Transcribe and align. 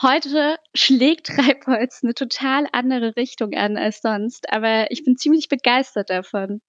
Heute 0.00 0.56
schlägt 0.74 1.26
Treibholz 1.26 2.00
eine 2.02 2.14
total 2.14 2.66
andere 2.72 3.16
Richtung 3.16 3.54
an 3.54 3.76
als 3.76 4.00
sonst, 4.00 4.52
aber 4.52 4.90
ich 4.90 5.04
bin 5.04 5.16
ziemlich 5.16 5.48
begeistert 5.48 6.10
davon. 6.10 6.60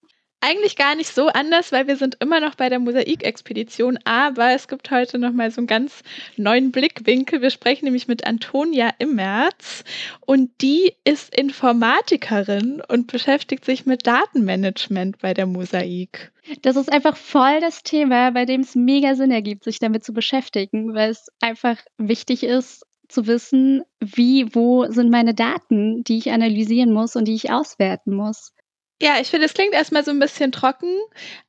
Eigentlich 0.43 0.75
gar 0.75 0.95
nicht 0.95 1.13
so 1.13 1.27
anders, 1.27 1.71
weil 1.71 1.85
wir 1.85 1.97
sind 1.97 2.17
immer 2.19 2.39
noch 2.39 2.55
bei 2.55 2.67
der 2.67 2.79
Mosaikexpedition, 2.79 3.99
aber 4.05 4.53
es 4.53 4.67
gibt 4.67 4.89
heute 4.89 5.19
noch 5.19 5.33
mal 5.33 5.51
so 5.51 5.61
einen 5.61 5.67
ganz 5.67 6.01
neuen 6.35 6.71
Blickwinkel. 6.71 7.43
Wir 7.43 7.51
sprechen 7.51 7.85
nämlich 7.85 8.07
mit 8.07 8.25
Antonia 8.25 8.89
Immerz 8.97 9.83
und 10.21 10.49
die 10.61 10.93
ist 11.03 11.35
Informatikerin 11.35 12.81
und 12.87 13.05
beschäftigt 13.05 13.65
sich 13.65 13.85
mit 13.85 14.07
Datenmanagement 14.07 15.19
bei 15.19 15.35
der 15.35 15.45
Mosaik. 15.45 16.31
Das 16.63 16.75
ist 16.75 16.91
einfach 16.91 17.17
voll 17.17 17.59
das 17.61 17.83
Thema, 17.83 18.31
bei 18.31 18.45
dem 18.45 18.61
es 18.61 18.73
mega 18.73 19.13
Sinn 19.13 19.29
ergibt, 19.29 19.63
sich 19.63 19.77
damit 19.77 20.03
zu 20.03 20.11
beschäftigen, 20.11 20.95
weil 20.95 21.11
es 21.11 21.27
einfach 21.39 21.77
wichtig 21.99 22.41
ist, 22.41 22.83
zu 23.11 23.27
wissen, 23.27 23.83
wie, 23.99 24.53
wo 24.53 24.85
sind 24.89 25.09
meine 25.09 25.33
Daten, 25.33 26.03
die 26.03 26.17
ich 26.17 26.31
analysieren 26.31 26.93
muss 26.93 27.15
und 27.15 27.25
die 27.25 27.35
ich 27.35 27.51
auswerten 27.51 28.13
muss. 28.13 28.53
Ja, 29.01 29.13
ich 29.19 29.29
finde, 29.29 29.47
es 29.47 29.55
klingt 29.55 29.73
erstmal 29.73 30.05
so 30.05 30.11
ein 30.11 30.19
bisschen 30.19 30.51
trocken, 30.51 30.95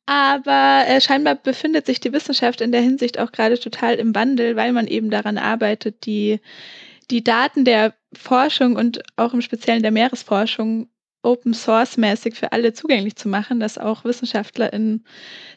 aber 0.06 0.84
äh, 0.86 1.00
scheinbar 1.02 1.34
befindet 1.34 1.84
sich 1.84 2.00
die 2.00 2.12
Wissenschaft 2.12 2.62
in 2.62 2.72
der 2.72 2.80
Hinsicht 2.80 3.18
auch 3.18 3.30
gerade 3.30 3.60
total 3.60 3.96
im 3.96 4.14
Wandel, 4.14 4.56
weil 4.56 4.72
man 4.72 4.86
eben 4.86 5.10
daran 5.10 5.36
arbeitet, 5.36 6.06
die, 6.06 6.40
die 7.10 7.22
Daten 7.22 7.66
der 7.66 7.94
Forschung 8.14 8.76
und 8.76 9.02
auch 9.16 9.34
im 9.34 9.42
Speziellen 9.42 9.82
der 9.82 9.92
Meeresforschung 9.92 10.88
Open 11.22 11.54
Source 11.54 11.96
mäßig 11.96 12.34
für 12.34 12.52
alle 12.52 12.72
zugänglich 12.72 13.16
zu 13.16 13.28
machen, 13.28 13.60
dass 13.60 13.78
auch 13.78 14.04
Wissenschaftler 14.04 14.72
in 14.72 15.04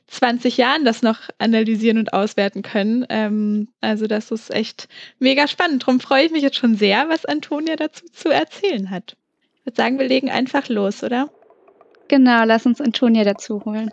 20 0.08 0.58
Jahren 0.58 0.86
das 0.86 1.02
noch 1.02 1.20
analysieren 1.40 1.98
und 1.98 2.14
auswerten 2.14 2.62
können. 2.62 3.06
Ähm, 3.10 3.70
also 3.82 4.08
das 4.08 4.32
ist 4.32 4.52
echt 4.54 4.88
mega 5.20 5.48
spannend. 5.48 5.84
Darum 5.84 6.00
freue 6.00 6.26
ich 6.26 6.32
mich 6.32 6.44
jetzt 6.44 6.58
schon 6.58 6.76
sehr, 6.76 7.10
was 7.10 7.26
Antonia 7.26 7.76
dazu 7.76 8.06
zu 8.12 8.30
erzählen 8.30 8.92
hat. 8.92 9.18
Ich 9.56 9.66
würde 9.66 9.78
sagen, 9.78 9.98
wir 9.98 10.08
legen 10.08 10.30
einfach 10.30 10.70
los, 10.70 11.04
oder? 11.04 11.30
Genau, 12.08 12.44
lass 12.46 12.68
uns 12.68 12.80
Antonia 12.80 13.24
dazu 13.24 13.66
holen. 13.66 13.90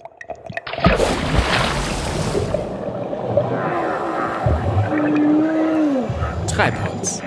Treibholz, 6.47 7.23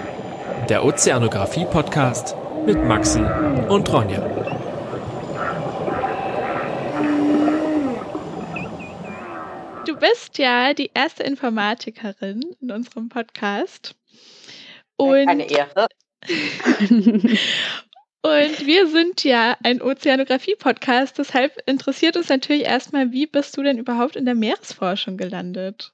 der 0.69 0.85
Ozeanographie-Podcast 0.85 2.35
mit 2.65 2.83
Maxi 2.83 3.21
und 3.69 3.91
Ronja. 3.91 4.21
Du 9.85 9.95
bist 10.35 10.43
ja 10.43 10.73
die 10.73 10.91
erste 10.93 11.23
Informatikerin 11.23 12.43
in 12.59 12.69
unserem 12.69 13.07
Podcast. 13.07 13.95
Und 14.97 15.29
Eine 15.29 15.49
Ehre. 15.49 15.87
Und 18.21 18.65
wir 18.65 18.87
sind 18.87 19.23
ja 19.23 19.55
ein 19.63 19.81
Ozeanographie-Podcast, 19.81 21.17
deshalb 21.19 21.57
interessiert 21.65 22.17
uns 22.17 22.27
natürlich 22.27 22.63
erstmal, 22.63 23.13
wie 23.13 23.27
bist 23.27 23.55
du 23.55 23.63
denn 23.63 23.77
überhaupt 23.77 24.17
in 24.17 24.25
der 24.25 24.35
Meeresforschung 24.35 25.15
gelandet? 25.15 25.93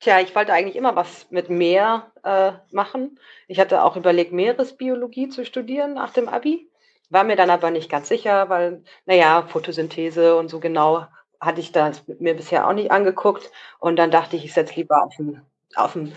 Tja, 0.00 0.20
ich 0.20 0.34
wollte 0.34 0.52
eigentlich 0.52 0.76
immer 0.76 0.94
was 0.94 1.30
mit 1.30 1.48
Meer 1.48 2.12
äh, 2.24 2.52
machen. 2.72 3.18
Ich 3.48 3.58
hatte 3.58 3.84
auch 3.84 3.96
überlegt, 3.96 4.32
Meeresbiologie 4.32 5.30
zu 5.30 5.46
studieren 5.46 5.94
nach 5.94 6.12
dem 6.12 6.28
Abi, 6.28 6.68
war 7.08 7.24
mir 7.24 7.36
dann 7.36 7.48
aber 7.48 7.70
nicht 7.70 7.88
ganz 7.88 8.08
sicher, 8.08 8.50
weil, 8.50 8.82
naja, 9.06 9.46
Photosynthese 9.48 10.36
und 10.36 10.50
so 10.50 10.60
genau 10.60 11.06
hatte 11.44 11.60
ich 11.60 11.72
das 11.72 12.04
mir 12.18 12.34
bisher 12.34 12.68
auch 12.68 12.72
nicht 12.72 12.90
angeguckt. 12.90 13.50
Und 13.78 13.96
dann 13.96 14.10
dachte 14.10 14.36
ich, 14.36 14.44
ich 14.44 14.52
setze 14.52 14.74
lieber 14.76 15.02
auf 15.04 15.18
ein, 15.18 15.42
auf 15.76 15.94
ein 15.94 16.14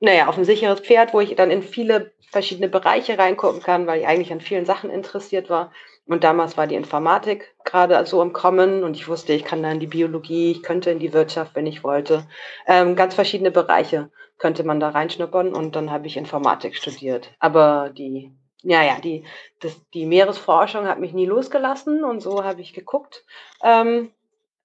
naja, 0.00 0.28
auf 0.28 0.38
ein 0.38 0.44
sicheres 0.44 0.80
Pferd, 0.80 1.12
wo 1.12 1.20
ich 1.20 1.34
dann 1.36 1.50
in 1.50 1.62
viele 1.62 2.12
verschiedene 2.30 2.68
Bereiche 2.68 3.18
reingucken 3.18 3.62
kann, 3.62 3.86
weil 3.86 4.00
ich 4.00 4.06
eigentlich 4.06 4.32
an 4.32 4.40
vielen 4.40 4.64
Sachen 4.64 4.90
interessiert 4.90 5.50
war. 5.50 5.72
Und 6.06 6.24
damals 6.24 6.56
war 6.56 6.66
die 6.66 6.74
Informatik 6.74 7.54
gerade 7.64 8.04
so 8.06 8.22
im 8.22 8.32
Kommen 8.32 8.82
und 8.82 8.96
ich 8.96 9.08
wusste, 9.08 9.32
ich 9.32 9.44
kann 9.44 9.62
da 9.62 9.70
in 9.70 9.80
die 9.80 9.86
Biologie, 9.86 10.52
ich 10.52 10.62
könnte 10.62 10.90
in 10.90 10.98
die 10.98 11.12
Wirtschaft, 11.12 11.54
wenn 11.54 11.66
ich 11.66 11.84
wollte. 11.84 12.26
Ähm, 12.66 12.96
ganz 12.96 13.14
verschiedene 13.14 13.50
Bereiche 13.50 14.10
könnte 14.38 14.64
man 14.64 14.80
da 14.80 14.88
reinschnuppern 14.88 15.54
und 15.54 15.76
dann 15.76 15.90
habe 15.90 16.06
ich 16.06 16.16
Informatik 16.16 16.74
studiert. 16.74 17.30
Aber 17.38 17.90
die, 17.90 18.32
ja, 18.62 18.82
ja, 18.82 18.98
die, 19.00 19.24
das, 19.60 19.78
die 19.90 20.06
Meeresforschung 20.06 20.86
hat 20.86 20.98
mich 20.98 21.12
nie 21.12 21.26
losgelassen 21.26 22.04
und 22.04 22.20
so 22.20 22.42
habe 22.42 22.60
ich 22.62 22.72
geguckt. 22.72 23.24
Ähm, 23.62 24.10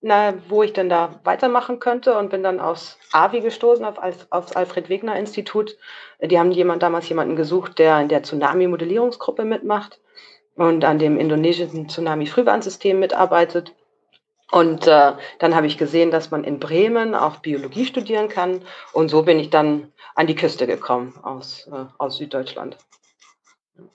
na, 0.05 0.35
wo 0.49 0.61
ich 0.61 0.71
denn 0.71 0.87
da 0.87 1.19
weitermachen 1.23 1.79
könnte 1.79 2.15
und 2.15 2.29
bin 2.29 2.43
dann 2.43 2.59
aus 2.59 2.99
AVI 3.11 3.41
gestoßen, 3.41 3.83
auf, 3.83 3.97
aufs 4.29 4.51
Alfred 4.51 4.87
Wegener 4.87 5.17
Institut. 5.17 5.75
Die 6.21 6.37
haben 6.37 6.51
jemand, 6.51 6.83
damals 6.83 7.09
jemanden 7.09 7.35
gesucht, 7.35 7.79
der 7.79 7.99
in 7.99 8.07
der 8.07 8.21
Tsunami-Modellierungsgruppe 8.21 9.45
mitmacht 9.45 9.99
und 10.53 10.85
an 10.85 10.99
dem 10.99 11.17
indonesischen 11.17 11.89
Tsunami-Frühwarnsystem 11.89 12.99
mitarbeitet. 12.99 13.73
Und 14.51 14.85
äh, 14.85 15.13
dann 15.39 15.55
habe 15.55 15.65
ich 15.65 15.79
gesehen, 15.79 16.11
dass 16.11 16.29
man 16.29 16.43
in 16.43 16.59
Bremen 16.59 17.15
auch 17.15 17.37
Biologie 17.37 17.87
studieren 17.87 18.29
kann. 18.29 18.61
Und 18.93 19.09
so 19.09 19.23
bin 19.23 19.39
ich 19.39 19.49
dann 19.49 19.91
an 20.13 20.27
die 20.27 20.35
Küste 20.35 20.67
gekommen 20.67 21.17
aus, 21.23 21.67
äh, 21.73 21.85
aus 21.97 22.17
Süddeutschland. 22.17 22.77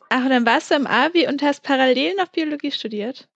Ach, 0.08 0.24
und 0.24 0.30
dann 0.30 0.44
warst 0.44 0.72
du 0.72 0.74
im 0.74 0.88
AVI 0.88 1.28
und 1.28 1.40
hast 1.40 1.62
parallel 1.62 2.16
noch 2.16 2.26
Biologie 2.26 2.72
studiert? 2.72 3.28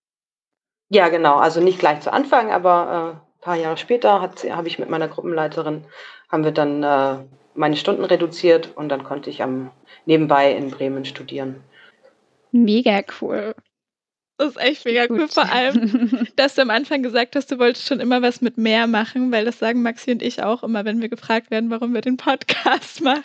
Ja, 0.89 1.09
genau. 1.09 1.37
Also 1.37 1.61
nicht 1.61 1.78
gleich 1.78 2.00
zu 2.00 2.12
Anfang, 2.12 2.50
aber 2.50 3.19
äh, 3.21 3.45
paar 3.45 3.56
Jahre 3.56 3.77
später 3.77 4.21
habe 4.21 4.69
ich 4.69 4.78
mit 4.78 4.91
meiner 4.91 5.09
Gruppenleiterin, 5.09 5.84
haben 6.31 6.45
wir 6.45 6.53
dann 6.53 6.83
äh, 6.83 7.19
meine 7.55 7.77
Stunden 7.77 8.05
reduziert 8.05 8.71
und 8.75 8.89
dann 8.89 9.05
konnte 9.05 9.31
ich 9.31 9.43
am 9.43 9.71
nebenbei 10.06 10.53
in 10.53 10.71
Bremen 10.71 11.05
studieren. 11.05 11.62
Mega 12.53 13.03
cool. 13.21 13.55
Das 14.37 14.49
ist 14.49 14.61
echt 14.61 14.84
mega 14.84 15.06
cool. 15.11 15.28
Vor 15.28 15.50
allem, 15.50 16.27
dass 16.37 16.56
du 16.56 16.62
am 16.62 16.71
Anfang 16.71 17.03
gesagt 17.03 17.37
hast, 17.37 17.53
du 17.53 17.59
wolltest 17.59 17.87
schon 17.87 18.01
immer 18.01 18.21
was 18.21 18.41
mit 18.41 18.59
mehr 18.59 18.89
machen, 18.89 19.31
weil 19.31 19.45
das 19.45 19.61
sagen 19.61 19.83
Maxi 19.83 20.11
und 20.11 20.22
ich 20.22 20.43
auch 20.43 20.65
immer, 20.65 20.84
wenn 20.84 21.01
wir 21.01 21.09
gefragt 21.09 21.53
werden, 21.53 21.71
warum 21.71 21.95
wir 21.95 22.01
den 22.01 22.16
Podcast 22.16 23.01
machen. 23.03 23.25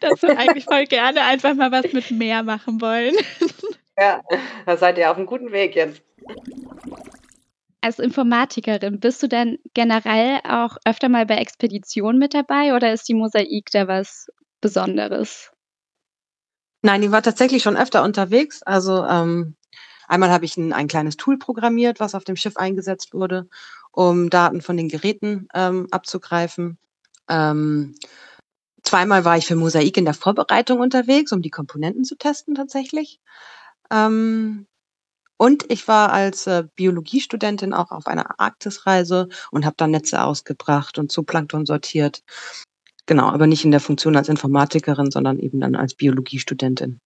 dass 0.00 0.22
wir 0.22 0.38
eigentlich 0.38 0.64
voll 0.64 0.86
gerne 0.86 1.22
einfach 1.22 1.54
mal 1.54 1.70
was 1.70 1.92
mit 1.92 2.10
mehr 2.10 2.42
machen 2.42 2.80
wollen. 2.80 3.14
Ja, 3.98 4.22
da 4.66 4.76
seid 4.76 4.98
ihr 4.98 5.10
auf 5.10 5.16
einem 5.16 5.26
guten 5.26 5.52
Weg 5.52 5.74
jetzt. 5.74 6.02
Als 7.80 7.98
Informatikerin, 7.98 9.00
bist 9.00 9.22
du 9.22 9.28
denn 9.28 9.58
generell 9.72 10.40
auch 10.44 10.76
öfter 10.84 11.08
mal 11.08 11.24
bei 11.24 11.36
Expeditionen 11.36 12.18
mit 12.18 12.34
dabei 12.34 12.74
oder 12.74 12.92
ist 12.92 13.08
die 13.08 13.14
Mosaik 13.14 13.70
da 13.70 13.86
was 13.86 14.26
Besonderes? 14.60 15.52
Nein, 16.82 17.02
die 17.02 17.12
war 17.12 17.22
tatsächlich 17.22 17.62
schon 17.62 17.76
öfter 17.76 18.02
unterwegs. 18.02 18.62
Also 18.62 19.04
ähm, 19.04 19.56
einmal 20.08 20.30
habe 20.30 20.44
ich 20.44 20.56
ein, 20.56 20.72
ein 20.72 20.88
kleines 20.88 21.16
Tool 21.16 21.38
programmiert, 21.38 22.00
was 22.00 22.14
auf 22.14 22.24
dem 22.24 22.36
Schiff 22.36 22.56
eingesetzt 22.56 23.14
wurde, 23.14 23.48
um 23.92 24.30
Daten 24.30 24.60
von 24.60 24.76
den 24.76 24.88
Geräten 24.88 25.48
ähm, 25.54 25.86
abzugreifen. 25.90 26.78
Ähm, 27.28 27.94
zweimal 28.82 29.24
war 29.24 29.36
ich 29.36 29.46
für 29.46 29.56
Mosaik 29.56 29.96
in 29.96 30.04
der 30.04 30.14
Vorbereitung 30.14 30.80
unterwegs, 30.80 31.32
um 31.32 31.42
die 31.42 31.50
Komponenten 31.50 32.04
zu 32.04 32.16
testen 32.16 32.54
tatsächlich. 32.54 33.20
Ähm, 33.90 34.66
und 35.38 35.70
ich 35.70 35.86
war 35.86 36.12
als 36.12 36.46
äh, 36.46 36.64
Biologiestudentin 36.76 37.74
auch 37.74 37.90
auf 37.90 38.06
einer 38.06 38.40
Arktisreise 38.40 39.28
und 39.50 39.66
habe 39.66 39.76
da 39.76 39.86
Netze 39.86 40.22
ausgebracht 40.22 40.98
und 40.98 41.12
Zooplankton 41.12 41.66
sortiert. 41.66 42.22
Genau, 43.06 43.28
aber 43.28 43.46
nicht 43.46 43.64
in 43.64 43.70
der 43.70 43.80
Funktion 43.80 44.16
als 44.16 44.28
Informatikerin, 44.28 45.10
sondern 45.10 45.38
eben 45.38 45.60
dann 45.60 45.76
als 45.76 45.94
Biologiestudentin. 45.94 47.00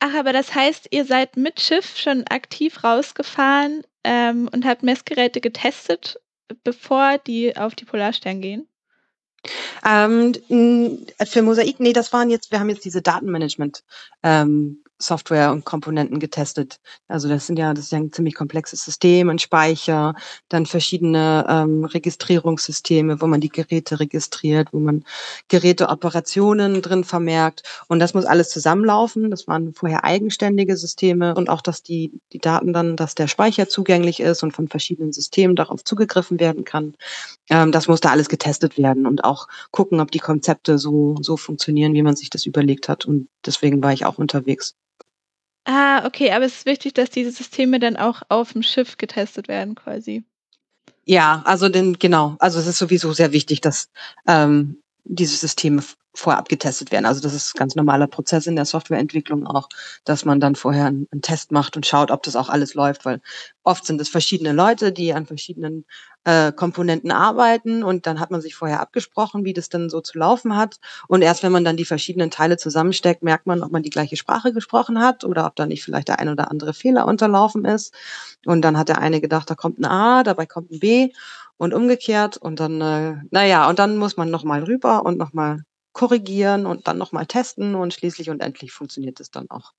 Ach, 0.00 0.14
aber 0.14 0.32
das 0.32 0.54
heißt, 0.54 0.88
ihr 0.90 1.04
seid 1.04 1.36
mit 1.36 1.60
Schiff 1.60 1.98
schon 1.98 2.26
aktiv 2.28 2.82
rausgefahren 2.82 3.82
ähm, 4.02 4.48
und 4.50 4.64
habt 4.64 4.82
Messgeräte 4.82 5.42
getestet, 5.42 6.18
bevor 6.64 7.18
die 7.18 7.56
auf 7.56 7.74
die 7.74 7.84
Polarstern 7.84 8.40
gehen? 8.40 8.66
Ähm, 9.86 10.34
für 11.24 11.42
Mosaik, 11.42 11.80
nee, 11.80 11.92
das 11.92 12.12
waren 12.12 12.30
jetzt, 12.30 12.50
wir 12.50 12.60
haben 12.60 12.70
jetzt 12.70 12.84
diese 12.84 13.02
Datenmanagement 13.02 13.84
ähm, 14.22 14.82
Software 15.00 15.50
und 15.50 15.64
Komponenten 15.64 16.18
getestet. 16.18 16.78
Also 17.08 17.28
das 17.28 17.46
sind 17.46 17.58
ja, 17.58 17.74
das 17.74 17.86
ist 17.86 17.92
ja 17.92 17.98
ein 17.98 18.12
ziemlich 18.12 18.34
komplexes 18.34 18.84
System, 18.84 19.30
ein 19.30 19.38
Speicher, 19.38 20.14
dann 20.48 20.66
verschiedene 20.66 21.46
ähm, 21.48 21.84
Registrierungssysteme, 21.84 23.20
wo 23.20 23.26
man 23.26 23.40
die 23.40 23.48
Geräte 23.48 24.00
registriert, 24.00 24.68
wo 24.72 24.78
man 24.78 25.04
Geräteoperationen 25.48 26.82
drin 26.82 27.04
vermerkt. 27.04 27.62
Und 27.88 27.98
das 27.98 28.14
muss 28.14 28.24
alles 28.24 28.50
zusammenlaufen. 28.50 29.30
Das 29.30 29.46
waren 29.48 29.72
vorher 29.74 30.04
eigenständige 30.04 30.76
Systeme 30.76 31.34
und 31.34 31.48
auch, 31.48 31.62
dass 31.62 31.82
die, 31.82 32.12
die 32.32 32.38
Daten 32.38 32.72
dann, 32.72 32.96
dass 32.96 33.14
der 33.14 33.28
Speicher 33.28 33.68
zugänglich 33.68 34.20
ist 34.20 34.42
und 34.42 34.52
von 34.52 34.68
verschiedenen 34.68 35.12
Systemen 35.12 35.56
darauf 35.56 35.82
zugegriffen 35.84 36.38
werden 36.40 36.64
kann. 36.64 36.94
Ähm, 37.48 37.72
das 37.72 37.88
musste 37.88 38.10
alles 38.10 38.28
getestet 38.28 38.78
werden 38.78 39.06
und 39.06 39.24
auch 39.24 39.48
gucken, 39.70 40.00
ob 40.00 40.10
die 40.10 40.18
Konzepte 40.18 40.78
so, 40.78 41.16
so 41.20 41.36
funktionieren, 41.36 41.94
wie 41.94 42.02
man 42.02 42.16
sich 42.16 42.30
das 42.30 42.46
überlegt 42.46 42.88
hat. 42.88 43.06
Und 43.06 43.28
deswegen 43.44 43.82
war 43.82 43.92
ich 43.92 44.04
auch 44.04 44.18
unterwegs. 44.18 44.74
Ah, 45.64 46.06
okay, 46.06 46.32
aber 46.32 46.44
es 46.44 46.58
ist 46.58 46.66
wichtig, 46.66 46.94
dass 46.94 47.10
diese 47.10 47.30
Systeme 47.30 47.78
dann 47.78 47.96
auch 47.96 48.22
auf 48.28 48.52
dem 48.52 48.62
Schiff 48.62 48.96
getestet 48.96 49.48
werden, 49.48 49.74
quasi. 49.74 50.24
Ja, 51.04 51.42
also 51.44 51.68
denn 51.68 51.98
genau, 51.98 52.36
also 52.38 52.58
es 52.58 52.66
ist 52.66 52.78
sowieso 52.78 53.12
sehr 53.12 53.32
wichtig, 53.32 53.60
dass 53.60 53.90
ähm, 54.26 54.82
diese 55.04 55.36
Systeme 55.36 55.82
vorab 56.12 56.48
getestet 56.48 56.90
werden. 56.90 57.06
Also 57.06 57.20
das 57.20 57.34
ist 57.34 57.54
ganz 57.54 57.76
normaler 57.76 58.06
Prozess 58.06 58.46
in 58.46 58.56
der 58.56 58.64
Softwareentwicklung 58.64 59.46
auch, 59.46 59.68
dass 60.04 60.24
man 60.24 60.40
dann 60.40 60.56
vorher 60.56 60.86
einen, 60.86 61.06
einen, 61.12 61.22
Test 61.22 61.52
macht 61.52 61.76
und 61.76 61.86
schaut, 61.86 62.10
ob 62.10 62.22
das 62.24 62.34
auch 62.34 62.48
alles 62.48 62.74
läuft, 62.74 63.04
weil 63.04 63.20
oft 63.62 63.86
sind 63.86 64.00
es 64.00 64.08
verschiedene 64.08 64.52
Leute, 64.52 64.92
die 64.92 65.14
an 65.14 65.26
verschiedenen 65.26 65.84
äh, 66.24 66.50
Komponenten 66.52 67.12
arbeiten 67.12 67.84
und 67.84 68.06
dann 68.06 68.18
hat 68.18 68.32
man 68.32 68.40
sich 68.40 68.56
vorher 68.56 68.80
abgesprochen, 68.80 69.44
wie 69.44 69.52
das 69.52 69.68
dann 69.68 69.88
so 69.88 70.00
zu 70.00 70.18
laufen 70.18 70.56
hat. 70.56 70.80
Und 71.06 71.22
erst 71.22 71.42
wenn 71.44 71.52
man 71.52 71.64
dann 71.64 71.76
die 71.76 71.84
verschiedenen 71.84 72.30
Teile 72.30 72.56
zusammensteckt, 72.56 73.22
merkt 73.22 73.46
man, 73.46 73.62
ob 73.62 73.70
man 73.70 73.82
die 73.82 73.90
gleiche 73.90 74.16
Sprache 74.16 74.52
gesprochen 74.52 75.00
hat 75.00 75.24
oder 75.24 75.46
ob 75.46 75.54
da 75.54 75.66
nicht 75.66 75.84
vielleicht 75.84 76.08
der 76.08 76.18
ein 76.18 76.28
oder 76.28 76.50
andere 76.50 76.74
Fehler 76.74 77.06
unterlaufen 77.06 77.64
ist. 77.64 77.94
Und 78.44 78.62
dann 78.62 78.76
hat 78.76 78.88
der 78.88 78.98
eine 78.98 79.20
gedacht, 79.20 79.48
da 79.48 79.54
kommt 79.54 79.78
ein 79.78 79.84
A, 79.84 80.24
dabei 80.24 80.46
kommt 80.46 80.72
ein 80.72 80.80
B 80.80 81.10
und 81.60 81.74
umgekehrt 81.74 82.38
und 82.38 82.58
dann, 82.58 82.80
äh, 82.80 83.16
naja, 83.30 83.68
und 83.68 83.78
dann 83.78 83.98
muss 83.98 84.16
man 84.16 84.30
nochmal 84.30 84.64
rüber 84.64 85.04
und 85.04 85.18
nochmal 85.18 85.62
korrigieren 85.92 86.64
und 86.64 86.88
dann 86.88 86.96
nochmal 86.96 87.26
testen 87.26 87.74
und 87.74 87.92
schließlich 87.92 88.30
und 88.30 88.40
endlich 88.40 88.72
funktioniert 88.72 89.20
es 89.20 89.30
dann 89.30 89.50
auch. 89.50 89.72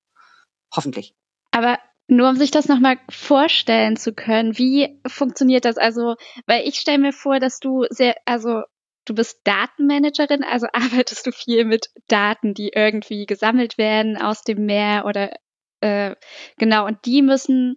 Hoffentlich. 0.76 1.16
Aber 1.50 1.80
nur 2.08 2.30
um 2.30 2.36
sich 2.36 2.52
das 2.52 2.68
nochmal 2.68 3.00
vorstellen 3.10 3.98
zu 3.98 4.14
können, 4.14 4.60
wie 4.60 5.02
funktioniert 5.08 5.66
das? 5.66 5.78
Also, 5.78 6.18
weil 6.46 6.68
ich 6.68 6.76
stelle 6.76 7.00
mir 7.00 7.14
vor, 7.14 7.40
dass 7.40 7.60
du 7.60 7.86
sehr, 7.90 8.16
also 8.26 8.62
du 9.06 9.16
bist 9.16 9.40
Datenmanagerin, 9.44 10.44
also 10.44 10.68
arbeitest 10.74 11.26
du 11.26 11.32
viel 11.32 11.66
mit 11.66 11.88
Daten, 12.08 12.54
die 12.54 12.70
irgendwie 12.76 13.26
gesammelt 13.26 13.80
werden 13.80 14.22
aus 14.22 14.44
dem 14.44 14.68
Meer 14.68 15.06
oder 15.06 15.32
äh, 15.80 16.16
genau, 16.60 16.86
und 16.86 17.00
die 17.06 17.24
müssen 17.24 17.76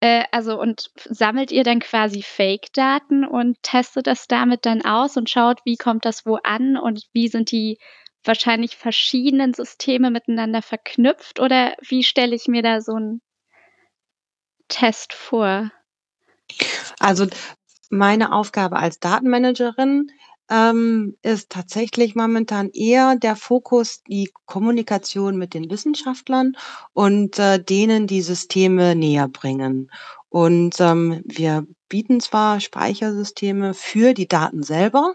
äh, 0.00 0.24
also 0.32 0.58
und 0.58 0.90
sammelt 1.04 1.52
ihr 1.52 1.62
dann 1.62 1.80
quasi 1.80 2.22
Fake-Daten 2.22 3.24
und 3.24 3.62
testet 3.62 4.06
das 4.06 4.26
damit 4.26 4.66
dann 4.66 4.84
aus 4.84 5.16
und 5.16 5.30
schaut, 5.30 5.60
wie 5.64 5.76
kommt 5.76 6.04
das 6.04 6.26
wo 6.26 6.36
an 6.42 6.76
und 6.76 7.06
wie 7.12 7.28
sind 7.28 7.50
die 7.50 7.78
wahrscheinlich 8.24 8.76
verschiedenen 8.76 9.54
Systeme 9.54 10.10
miteinander 10.10 10.62
verknüpft 10.62 11.40
oder 11.40 11.74
wie 11.86 12.02
stelle 12.02 12.34
ich 12.34 12.48
mir 12.48 12.62
da 12.62 12.80
so 12.80 12.94
einen 12.94 13.22
Test 14.68 15.12
vor? 15.12 15.70
Also 16.98 17.26
meine 17.90 18.32
Aufgabe 18.32 18.76
als 18.76 19.00
Datenmanagerin 19.00 20.10
ähm, 20.50 21.16
ist 21.22 21.50
tatsächlich 21.50 22.14
momentan 22.16 22.70
eher 22.70 23.16
der 23.16 23.36
Fokus 23.36 24.02
die 24.02 24.30
Kommunikation 24.46 25.38
mit 25.38 25.54
den 25.54 25.70
Wissenschaftlern 25.70 26.56
und 26.92 27.38
äh, 27.38 27.62
denen 27.62 28.06
die 28.06 28.22
Systeme 28.22 28.96
näher 28.96 29.28
bringen. 29.28 29.90
Und 30.28 30.80
ähm, 30.80 31.22
wir 31.24 31.66
bieten 31.88 32.20
zwar 32.20 32.60
Speichersysteme 32.60 33.74
für 33.74 34.12
die 34.12 34.28
Daten 34.28 34.62
selber, 34.62 35.14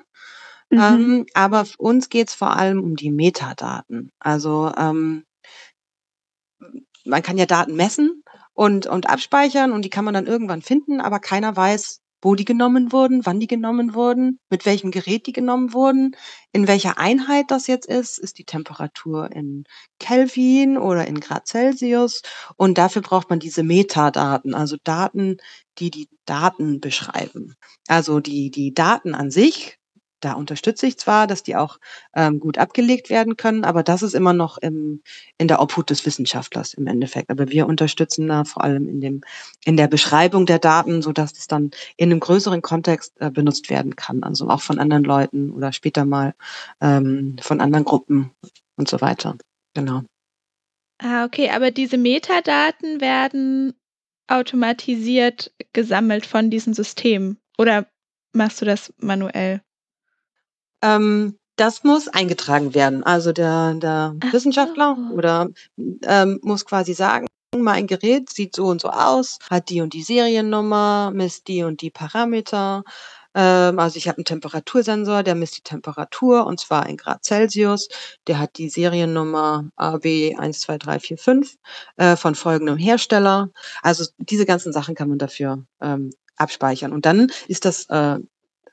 mhm. 0.69 0.79
ähm, 0.79 1.25
aber 1.33 1.65
uns 1.77 2.09
geht 2.09 2.29
es 2.29 2.33
vor 2.33 2.55
allem 2.55 2.81
um 2.81 2.95
die 2.95 3.11
Metadaten. 3.11 4.11
Also 4.19 4.71
ähm, 4.77 5.25
man 7.05 7.21
kann 7.21 7.37
ja 7.37 7.45
Daten 7.45 7.75
messen 7.75 8.23
und, 8.53 8.87
und 8.87 9.09
abspeichern 9.09 9.73
und 9.73 9.83
die 9.83 9.89
kann 9.89 10.05
man 10.05 10.13
dann 10.13 10.27
irgendwann 10.27 10.61
finden, 10.61 11.01
aber 11.01 11.19
keiner 11.19 11.55
weiß, 11.55 12.01
wo 12.25 12.33
die 12.33 12.43
genommen 12.43 12.91
wurden, 12.91 13.23
wann 13.23 13.39
die 13.39 13.45
genommen 13.45 13.93
wurden, 13.93 14.39
mit 14.49 14.65
welchem 14.65 14.89
Gerät 14.89 15.27
die 15.27 15.31
genommen 15.31 15.73
wurden, 15.73 16.15
in 16.51 16.67
welcher 16.67 16.97
Einheit 16.97 17.51
das 17.51 17.67
jetzt 17.67 17.85
ist. 17.85 18.17
Ist 18.17 18.39
die 18.39 18.45
Temperatur 18.45 19.31
in 19.31 19.65
Kelvin 19.99 20.79
oder 20.79 21.05
in 21.07 21.19
Grad 21.19 21.47
Celsius? 21.47 22.23
Und 22.57 22.79
dafür 22.79 23.03
braucht 23.03 23.29
man 23.29 23.39
diese 23.39 23.61
Metadaten, 23.61 24.55
also 24.55 24.75
Daten, 24.83 25.37
die 25.77 25.91
die 25.91 26.09
Daten 26.25 26.81
beschreiben. 26.81 27.53
Also 27.87 28.19
die, 28.19 28.49
die 28.49 28.73
Daten 28.73 29.13
an 29.13 29.29
sich 29.29 29.77
da 30.25 30.33
unterstütze 30.33 30.87
ich 30.87 30.97
zwar, 30.97 31.27
dass 31.27 31.43
die 31.43 31.55
auch 31.55 31.79
ähm, 32.15 32.39
gut 32.39 32.57
abgelegt 32.57 33.09
werden 33.09 33.37
können, 33.37 33.63
aber 33.63 33.83
das 33.83 34.01
ist 34.01 34.15
immer 34.15 34.33
noch 34.33 34.57
im, 34.57 35.01
in 35.37 35.47
der 35.47 35.61
Obhut 35.61 35.89
des 35.89 36.05
Wissenschaftlers 36.05 36.73
im 36.73 36.87
Endeffekt. 36.87 37.29
Aber 37.29 37.49
wir 37.49 37.67
unterstützen 37.67 38.27
da 38.27 38.43
vor 38.43 38.63
allem 38.63 38.89
in 38.89 39.01
dem 39.01 39.21
in 39.63 39.77
der 39.77 39.87
Beschreibung 39.87 40.45
der 40.45 40.59
Daten, 40.59 41.01
so 41.01 41.11
dass 41.11 41.33
es 41.33 41.47
dann 41.47 41.71
in 41.95 42.11
einem 42.11 42.19
größeren 42.19 42.61
Kontext 42.61 43.13
äh, 43.19 43.29
benutzt 43.29 43.69
werden 43.69 43.95
kann, 43.95 44.23
also 44.23 44.49
auch 44.49 44.61
von 44.61 44.79
anderen 44.79 45.03
Leuten 45.03 45.51
oder 45.51 45.71
später 45.71 46.05
mal 46.05 46.33
ähm, 46.81 47.35
von 47.39 47.61
anderen 47.61 47.85
Gruppen 47.85 48.31
und 48.75 48.89
so 48.89 49.01
weiter. 49.01 49.37
Genau. 49.75 50.01
Ah, 50.97 51.25
okay, 51.25 51.49
aber 51.49 51.71
diese 51.71 51.97
Metadaten 51.97 52.99
werden 52.99 53.73
automatisiert 54.27 55.53
gesammelt 55.73 56.25
von 56.25 56.49
diesen 56.49 56.73
Systemen 56.73 57.37
oder 57.57 57.87
machst 58.33 58.61
du 58.61 58.65
das 58.65 58.93
manuell? 58.97 59.61
Ähm, 60.85 61.37
das 61.55 61.83
muss 61.83 62.07
eingetragen 62.09 62.75
werden. 62.75 63.03
Also 63.03 63.31
der, 63.31 63.73
der 63.75 64.15
Wissenschaftler 64.31 64.97
so. 64.97 65.15
oder 65.15 65.49
ähm, 66.03 66.39
muss 66.41 66.65
quasi 66.65 66.93
sagen, 66.93 67.27
mein 67.55 67.87
Gerät 67.87 68.29
sieht 68.29 68.55
so 68.55 68.65
und 68.65 68.81
so 68.81 68.89
aus, 68.89 69.39
hat 69.49 69.69
die 69.69 69.81
und 69.81 69.93
die 69.93 70.03
Seriennummer, 70.03 71.11
misst 71.13 71.47
die 71.47 71.63
und 71.63 71.81
die 71.81 71.91
Parameter. 71.91 72.83
Ähm, 73.33 73.79
also 73.79 73.97
ich 73.97 74.07
habe 74.09 74.17
einen 74.17 74.25
Temperatursensor, 74.25 75.23
der 75.23 75.35
misst 75.35 75.57
die 75.57 75.61
Temperatur 75.61 76.45
und 76.45 76.59
zwar 76.59 76.87
in 76.89 76.97
Grad 76.97 77.23
Celsius. 77.23 77.87
Der 78.27 78.39
hat 78.39 78.57
die 78.57 78.69
Seriennummer 78.69 79.69
AB12345 79.77 81.55
äh, 81.95 82.15
von 82.17 82.35
folgendem 82.35 82.77
Hersteller. 82.77 83.49
Also 83.81 84.05
diese 84.17 84.45
ganzen 84.45 84.73
Sachen 84.73 84.95
kann 84.95 85.07
man 85.07 85.19
dafür 85.19 85.65
ähm, 85.81 86.11
abspeichern. 86.37 86.91
Und 86.91 87.05
dann 87.05 87.31
ist 87.47 87.63
das 87.63 87.85
äh, 87.89 88.19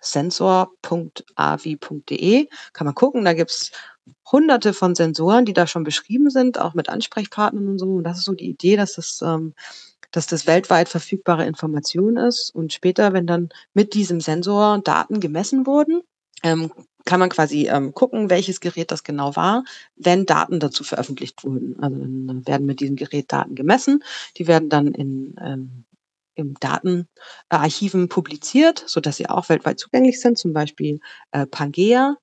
sensor.avi.de. 0.02 2.48
Kann 2.72 2.84
man 2.84 2.94
gucken, 2.94 3.24
da 3.24 3.32
gibt's 3.32 3.72
hunderte 4.30 4.72
von 4.72 4.94
Sensoren, 4.94 5.44
die 5.44 5.52
da 5.52 5.66
schon 5.66 5.84
beschrieben 5.84 6.30
sind, 6.30 6.58
auch 6.58 6.74
mit 6.74 6.88
Ansprechpartnern 6.88 7.68
und 7.68 7.78
so. 7.78 7.86
Und 7.86 8.04
das 8.04 8.18
ist 8.18 8.24
so 8.24 8.34
die 8.34 8.50
Idee, 8.50 8.76
dass 8.76 8.94
das, 8.94 9.20
ähm, 9.22 9.54
dass 10.10 10.26
das 10.26 10.46
weltweit 10.46 10.88
verfügbare 10.88 11.46
Information 11.46 12.16
ist. 12.16 12.54
Und 12.54 12.72
später, 12.72 13.12
wenn 13.12 13.26
dann 13.26 13.50
mit 13.74 13.94
diesem 13.94 14.20
Sensor 14.20 14.80
Daten 14.82 15.20
gemessen 15.20 15.66
wurden, 15.66 16.02
ähm, 16.42 16.72
kann 17.04 17.20
man 17.20 17.30
quasi 17.30 17.68
ähm, 17.68 17.94
gucken, 17.94 18.30
welches 18.30 18.60
Gerät 18.60 18.90
das 18.90 19.02
genau 19.02 19.34
war, 19.36 19.64
wenn 19.96 20.26
Daten 20.26 20.60
dazu 20.60 20.84
veröffentlicht 20.84 21.44
wurden. 21.44 21.76
Also 21.80 21.98
dann 21.98 22.46
werden 22.46 22.66
mit 22.66 22.80
diesem 22.80 22.96
Gerät 22.96 23.32
Daten 23.32 23.54
gemessen. 23.54 24.02
Die 24.36 24.46
werden 24.46 24.68
dann 24.68 24.88
in 24.88 25.34
ähm, 25.40 25.84
im 26.34 26.54
Datenarchiven 26.60 28.08
publiziert, 28.08 28.84
so 28.86 29.00
dass 29.00 29.16
sie 29.16 29.28
auch 29.28 29.48
weltweit 29.48 29.78
zugänglich 29.78 30.20
sind, 30.20 30.38
zum 30.38 30.52
Beispiel 30.52 31.00
äh, 31.32 31.46
Pangea. 31.46 32.16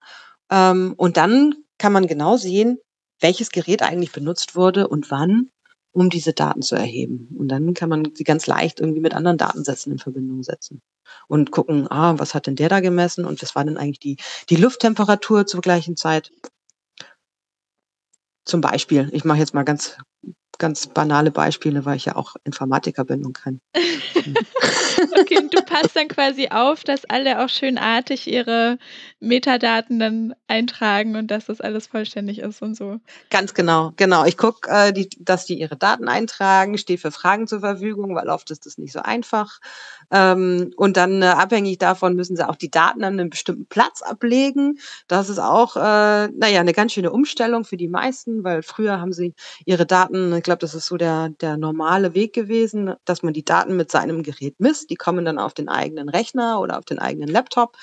Ähm, 0.51 0.93
und 0.97 1.17
dann 1.17 1.55
kann 1.77 1.93
man 1.93 2.07
genau 2.07 2.37
sehen, 2.37 2.79
welches 3.19 3.51
Gerät 3.51 3.81
eigentlich 3.83 4.11
benutzt 4.11 4.55
wurde 4.55 4.87
und 4.87 5.11
wann, 5.11 5.49
um 5.91 6.09
diese 6.09 6.33
Daten 6.33 6.61
zu 6.61 6.75
erheben. 6.75 7.35
Und 7.37 7.49
dann 7.49 7.73
kann 7.73 7.89
man 7.89 8.11
sie 8.15 8.23
ganz 8.23 8.47
leicht 8.47 8.79
irgendwie 8.79 9.01
mit 9.01 9.13
anderen 9.13 9.37
Datensätzen 9.37 9.91
in 9.91 9.99
Verbindung 9.99 10.43
setzen 10.43 10.81
und 11.27 11.51
gucken, 11.51 11.89
ah, 11.89 12.17
was 12.17 12.33
hat 12.33 12.47
denn 12.47 12.55
der 12.55 12.69
da 12.69 12.79
gemessen 12.79 13.25
und 13.25 13.41
was 13.41 13.55
war 13.55 13.65
denn 13.65 13.77
eigentlich 13.77 13.99
die, 13.99 14.17
die 14.49 14.55
Lufttemperatur 14.55 15.45
zur 15.45 15.61
gleichen 15.61 15.95
Zeit? 15.97 16.31
Zum 18.45 18.61
Beispiel, 18.61 19.09
ich 19.11 19.25
mache 19.25 19.39
jetzt 19.39 19.53
mal 19.53 19.63
ganz 19.63 19.97
ganz 20.59 20.87
banale 20.87 21.31
Beispiele, 21.31 21.85
weil 21.85 21.97
ich 21.97 22.05
ja 22.05 22.15
auch 22.15 22.35
Informatiker 22.43 23.05
bin 23.05 23.25
und 23.25 23.33
kann. 23.33 23.59
okay, 25.19 25.37
und 25.37 25.53
du 25.53 25.61
passt 25.63 25.95
dann 25.95 26.07
quasi 26.07 26.49
auf, 26.49 26.83
dass 26.83 27.05
alle 27.05 27.43
auch 27.43 27.49
schönartig 27.49 28.27
ihre 28.27 28.77
Metadaten 29.19 29.99
dann 29.99 30.35
eintragen 30.47 31.15
und 31.15 31.31
dass 31.31 31.45
das 31.45 31.61
alles 31.61 31.87
vollständig 31.87 32.39
ist 32.39 32.61
und 32.61 32.75
so. 32.75 32.99
Ganz 33.29 33.53
genau, 33.53 33.93
genau. 33.95 34.25
Ich 34.25 34.37
gucke, 34.37 34.69
äh, 34.69 35.07
dass 35.19 35.45
die 35.45 35.59
ihre 35.59 35.77
Daten 35.77 36.07
eintragen, 36.07 36.77
stehe 36.77 36.99
für 36.99 37.11
Fragen 37.11 37.47
zur 37.47 37.61
Verfügung, 37.61 38.15
weil 38.15 38.29
oft 38.29 38.51
ist 38.51 38.65
das 38.65 38.77
nicht 38.77 38.91
so 38.91 38.99
einfach. 38.99 39.59
Ähm, 40.11 40.73
und 40.75 40.97
dann 40.97 41.21
äh, 41.21 41.27
abhängig 41.27 41.77
davon 41.77 42.15
müssen 42.15 42.35
sie 42.35 42.47
auch 42.47 42.55
die 42.55 42.71
Daten 42.71 43.03
an 43.03 43.13
einem 43.13 43.29
bestimmten 43.29 43.65
Platz 43.65 44.01
ablegen. 44.01 44.79
Das 45.07 45.29
ist 45.29 45.39
auch, 45.39 45.75
äh, 45.77 46.27
naja, 46.27 46.59
eine 46.59 46.73
ganz 46.73 46.93
schöne 46.93 47.11
Umstellung 47.11 47.63
für 47.63 47.77
die 47.77 47.87
meisten, 47.87 48.43
weil 48.43 48.61
früher 48.63 48.99
haben 48.99 49.13
sie 49.13 49.33
ihre 49.65 49.85
Daten, 49.85 50.41
glaube, 50.49 50.61
das 50.61 50.73
ist 50.73 50.87
so 50.87 50.97
der, 50.97 51.29
der 51.29 51.57
normale 51.57 52.15
Weg 52.15 52.33
gewesen, 52.33 52.95
dass 53.05 53.21
man 53.21 53.33
die 53.33 53.45
Daten 53.45 53.75
mit 53.75 53.91
seinem 53.91 54.23
Gerät 54.23 54.59
misst. 54.59 54.89
Die 54.89 54.95
kommen 54.95 55.23
dann 55.23 55.37
auf 55.37 55.53
den 55.53 55.69
eigenen 55.69 56.09
Rechner 56.09 56.59
oder 56.59 56.79
auf 56.79 56.85
den 56.85 56.99
eigenen 56.99 57.29
Laptop 57.29 57.77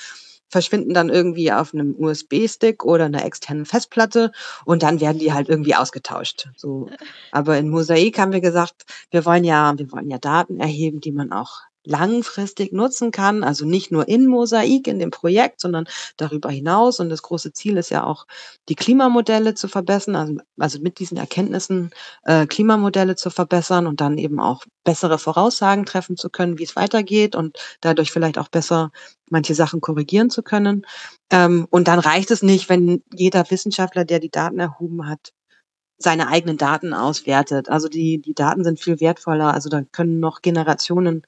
verschwinden 0.48 0.94
dann 0.94 1.08
irgendwie 1.08 1.50
auf 1.50 1.74
einem 1.74 1.96
USB-Stick 1.98 2.84
oder 2.84 3.06
einer 3.06 3.24
externen 3.24 3.66
Festplatte 3.66 4.30
und 4.64 4.82
dann 4.82 5.00
werden 5.00 5.18
die 5.18 5.32
halt 5.32 5.48
irgendwie 5.48 5.74
ausgetauscht. 5.74 6.48
So. 6.56 6.88
Aber 7.32 7.58
in 7.58 7.68
Mosaik 7.68 8.18
haben 8.18 8.32
wir 8.32 8.40
gesagt, 8.40 8.84
wir 9.10 9.24
wollen 9.24 9.42
ja, 9.42 9.76
wir 9.76 9.90
wollen 9.90 10.08
ja 10.08 10.18
Daten 10.18 10.60
erheben, 10.60 11.00
die 11.00 11.10
man 11.12 11.32
auch 11.32 11.62
langfristig 11.86 12.72
nutzen 12.72 13.10
kann. 13.10 13.44
Also 13.44 13.64
nicht 13.64 13.90
nur 13.90 14.08
in 14.08 14.26
Mosaik 14.26 14.86
in 14.86 14.98
dem 14.98 15.10
Projekt, 15.10 15.60
sondern 15.60 15.86
darüber 16.16 16.50
hinaus. 16.50 17.00
Und 17.00 17.08
das 17.08 17.22
große 17.22 17.52
Ziel 17.52 17.76
ist 17.76 17.90
ja 17.90 18.04
auch, 18.04 18.26
die 18.68 18.74
Klimamodelle 18.74 19.54
zu 19.54 19.68
verbessern, 19.68 20.16
also, 20.16 20.36
also 20.58 20.80
mit 20.80 20.98
diesen 20.98 21.16
Erkenntnissen 21.16 21.90
äh, 22.24 22.46
Klimamodelle 22.46 23.16
zu 23.16 23.30
verbessern 23.30 23.86
und 23.86 24.00
dann 24.00 24.18
eben 24.18 24.40
auch 24.40 24.64
bessere 24.84 25.18
Voraussagen 25.18 25.86
treffen 25.86 26.16
zu 26.16 26.30
können, 26.30 26.58
wie 26.58 26.64
es 26.64 26.76
weitergeht 26.76 27.36
und 27.36 27.58
dadurch 27.80 28.10
vielleicht 28.12 28.38
auch 28.38 28.48
besser 28.48 28.90
manche 29.30 29.54
Sachen 29.54 29.80
korrigieren 29.80 30.30
zu 30.30 30.42
können. 30.42 30.86
Ähm, 31.30 31.66
und 31.70 31.88
dann 31.88 31.98
reicht 31.98 32.30
es 32.30 32.42
nicht, 32.42 32.68
wenn 32.68 33.02
jeder 33.12 33.50
Wissenschaftler, 33.50 34.04
der 34.04 34.20
die 34.20 34.30
Daten 34.30 34.58
erhoben 34.58 35.08
hat, 35.08 35.32
seine 35.98 36.28
eigenen 36.28 36.58
Daten 36.58 36.92
auswertet. 36.92 37.68
Also 37.68 37.88
die, 37.88 38.20
die 38.20 38.34
Daten 38.34 38.64
sind 38.64 38.80
viel 38.80 39.00
wertvoller. 39.00 39.54
Also 39.54 39.68
da 39.68 39.82
können 39.92 40.20
noch 40.20 40.42
Generationen, 40.42 41.22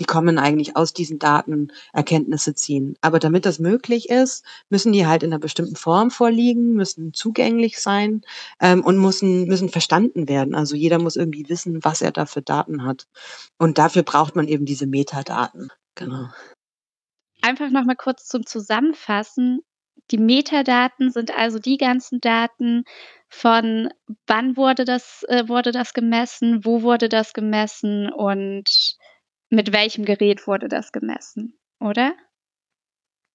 die 0.00 0.06
kommen 0.06 0.38
eigentlich 0.38 0.76
aus 0.76 0.94
diesen 0.94 1.18
Daten 1.18 1.68
Erkenntnisse 1.92 2.54
ziehen. 2.54 2.96
Aber 3.02 3.18
damit 3.18 3.44
das 3.44 3.58
möglich 3.58 4.08
ist, 4.08 4.44
müssen 4.70 4.92
die 4.92 5.06
halt 5.06 5.22
in 5.22 5.30
einer 5.30 5.38
bestimmten 5.38 5.76
Form 5.76 6.10
vorliegen, 6.10 6.72
müssen 6.72 7.12
zugänglich 7.12 7.78
sein 7.78 8.22
ähm, 8.60 8.82
und 8.82 8.98
müssen, 8.98 9.44
müssen 9.46 9.68
verstanden 9.68 10.26
werden. 10.26 10.54
Also 10.54 10.74
jeder 10.74 10.98
muss 10.98 11.16
irgendwie 11.16 11.48
wissen, 11.50 11.84
was 11.84 12.00
er 12.00 12.12
da 12.12 12.24
für 12.24 12.40
Daten 12.40 12.84
hat. 12.84 13.06
Und 13.58 13.76
dafür 13.76 14.02
braucht 14.02 14.34
man 14.34 14.48
eben 14.48 14.64
diese 14.64 14.86
Metadaten. 14.86 15.70
Genau. 15.94 16.28
Einfach 17.42 17.70
nochmal 17.70 17.96
kurz 17.96 18.26
zum 18.26 18.46
Zusammenfassen. 18.46 19.60
Die 20.10 20.18
Metadaten 20.18 21.10
sind 21.10 21.36
also 21.36 21.58
die 21.58 21.76
ganzen 21.76 22.20
Daten 22.22 22.84
von 23.28 23.90
wann 24.26 24.56
wurde 24.56 24.84
das, 24.84 25.24
äh, 25.28 25.46
wurde 25.46 25.72
das 25.72 25.92
gemessen, 25.92 26.64
wo 26.64 26.82
wurde 26.82 27.10
das 27.10 27.34
gemessen 27.34 28.10
und 28.10 28.96
mit 29.50 29.72
welchem 29.72 30.04
Gerät 30.04 30.46
wurde 30.46 30.68
das 30.68 30.92
gemessen, 30.92 31.58
oder? 31.80 32.14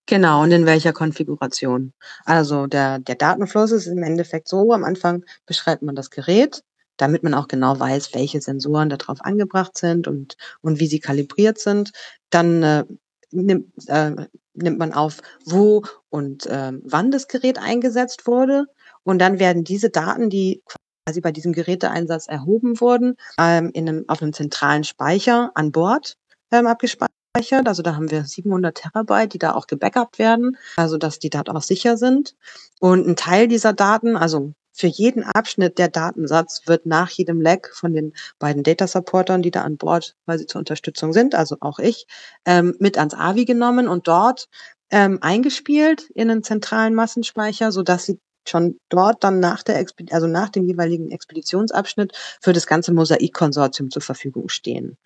Genau, 0.08 0.44
und 0.44 0.52
in 0.52 0.66
welcher 0.66 0.94
Konfiguration. 0.94 1.94
Also 2.26 2.68
der, 2.68 3.00
der 3.00 3.16
Datenfluss 3.16 3.72
ist 3.72 3.88
im 3.88 4.04
Endeffekt 4.04 4.48
so, 4.48 4.72
am 4.72 4.84
Anfang 4.84 5.26
beschreibt 5.46 5.82
man 5.82 5.96
das 5.96 6.12
Gerät, 6.12 6.64
damit 6.98 7.24
man 7.24 7.34
auch 7.34 7.48
genau 7.48 7.80
weiß, 7.80 8.14
welche 8.14 8.40
Sensoren 8.40 8.90
darauf 8.90 9.22
angebracht 9.22 9.78
sind 9.78 10.08
und, 10.08 10.38
und 10.62 10.80
wie 10.80 10.88
sie 10.88 11.00
kalibriert 11.00 11.58
sind. 11.58 11.92
Dann 12.30 12.62
äh, 12.64 12.86
nimmt, 13.32 13.74
äh, 13.88 14.28
nimmt 14.54 14.78
man 14.78 14.94
auf, 14.94 15.22
wo 15.44 15.84
und 16.10 16.46
äh, 16.46 16.72
wann 16.84 17.12
das 17.12 17.28
Gerät 17.28 17.58
eingesetzt 17.58 18.28
wurde. 18.28 18.68
Und 19.04 19.20
dann 19.20 19.40
werden 19.40 19.64
diese 19.64 19.90
Daten, 19.90 20.30
die 20.30 20.62
quasi 21.06 21.22
bei 21.22 21.32
diesem 21.32 21.54
Geräteeinsatz 21.54 22.28
erhoben 22.28 22.82
wurden, 22.82 23.16
ähm, 23.40 23.70
in 23.74 23.88
einem, 23.88 24.06
auf 24.08 24.22
einem 24.22 24.34
zentralen 24.34 24.84
Speicher 24.84 25.52
an 25.54 25.72
Bord 25.72 26.18
ähm, 26.52 26.66
abgespeichert. 26.66 27.68
Also 27.68 27.84
da 27.84 27.96
haben 27.96 28.10
wir 28.10 28.26
700 28.26 28.76
Terabyte, 28.76 29.34
die 29.34 29.40
da 29.40 29.54
auch 29.54 29.68
gebackupt 29.68 30.18
werden, 30.18 30.58
also 30.78 30.98
dass 30.98 31.20
die 31.20 31.30
Daten 31.30 31.56
auch 31.56 31.62
sicher 31.62 31.98
sind. 31.98 32.36
Und 32.80 33.08
ein 33.08 33.16
Teil 33.16 33.48
dieser 33.48 33.74
Daten, 33.74 34.16
also 34.18 34.54
für 34.72 34.88
jeden 34.88 35.24
Abschnitt 35.24 35.78
der 35.78 35.90
Datensatz 35.90 36.64
wird 36.66 36.86
nach 36.86 37.10
jedem 37.10 37.40
Lag 37.40 37.70
von 37.72 37.94
den 37.94 38.14
beiden 38.40 38.64
Data 38.64 38.88
Supportern, 38.88 39.42
die 39.42 39.52
da 39.52 39.62
an 39.62 39.78
Bord 39.78 40.16
quasi 40.26 40.48
zur 40.48 40.60
Unterstützung 40.60 41.14
sind, 41.14 41.36
also 41.36 41.58
auch 41.62 41.80
ich, 41.80 42.08
ähm, 42.46 42.76
mit 42.80 42.98
ans 42.98 43.14
AVI 43.14 43.46
genommen 43.46 43.88
und 43.88 44.08
dort 44.08 44.50
ähm, 44.90 45.20
eingespielt 45.22 46.10
in 46.16 46.30
einen 46.30 46.44
zentralen 46.44 46.94
Massenspeicher, 46.94 47.72
so 47.72 47.84
dass 47.84 48.06
sie 48.06 48.20
schon 48.50 48.80
dort 48.90 49.24
dann 49.24 49.40
nach 49.40 49.64
der 49.64 49.80
Exped 49.80 50.14
also 50.14 50.28
nach 50.28 50.50
dem 50.50 50.66
jeweiligen 50.66 51.12
Expeditionsabschnitt 51.12 52.14
für 52.42 52.54
das 52.54 52.68
ganze 52.68 52.94
Mosaik-Konsortium 52.94 53.90
zur 53.90 54.02
Verfügung 54.02 54.50
stehen. 54.50 54.98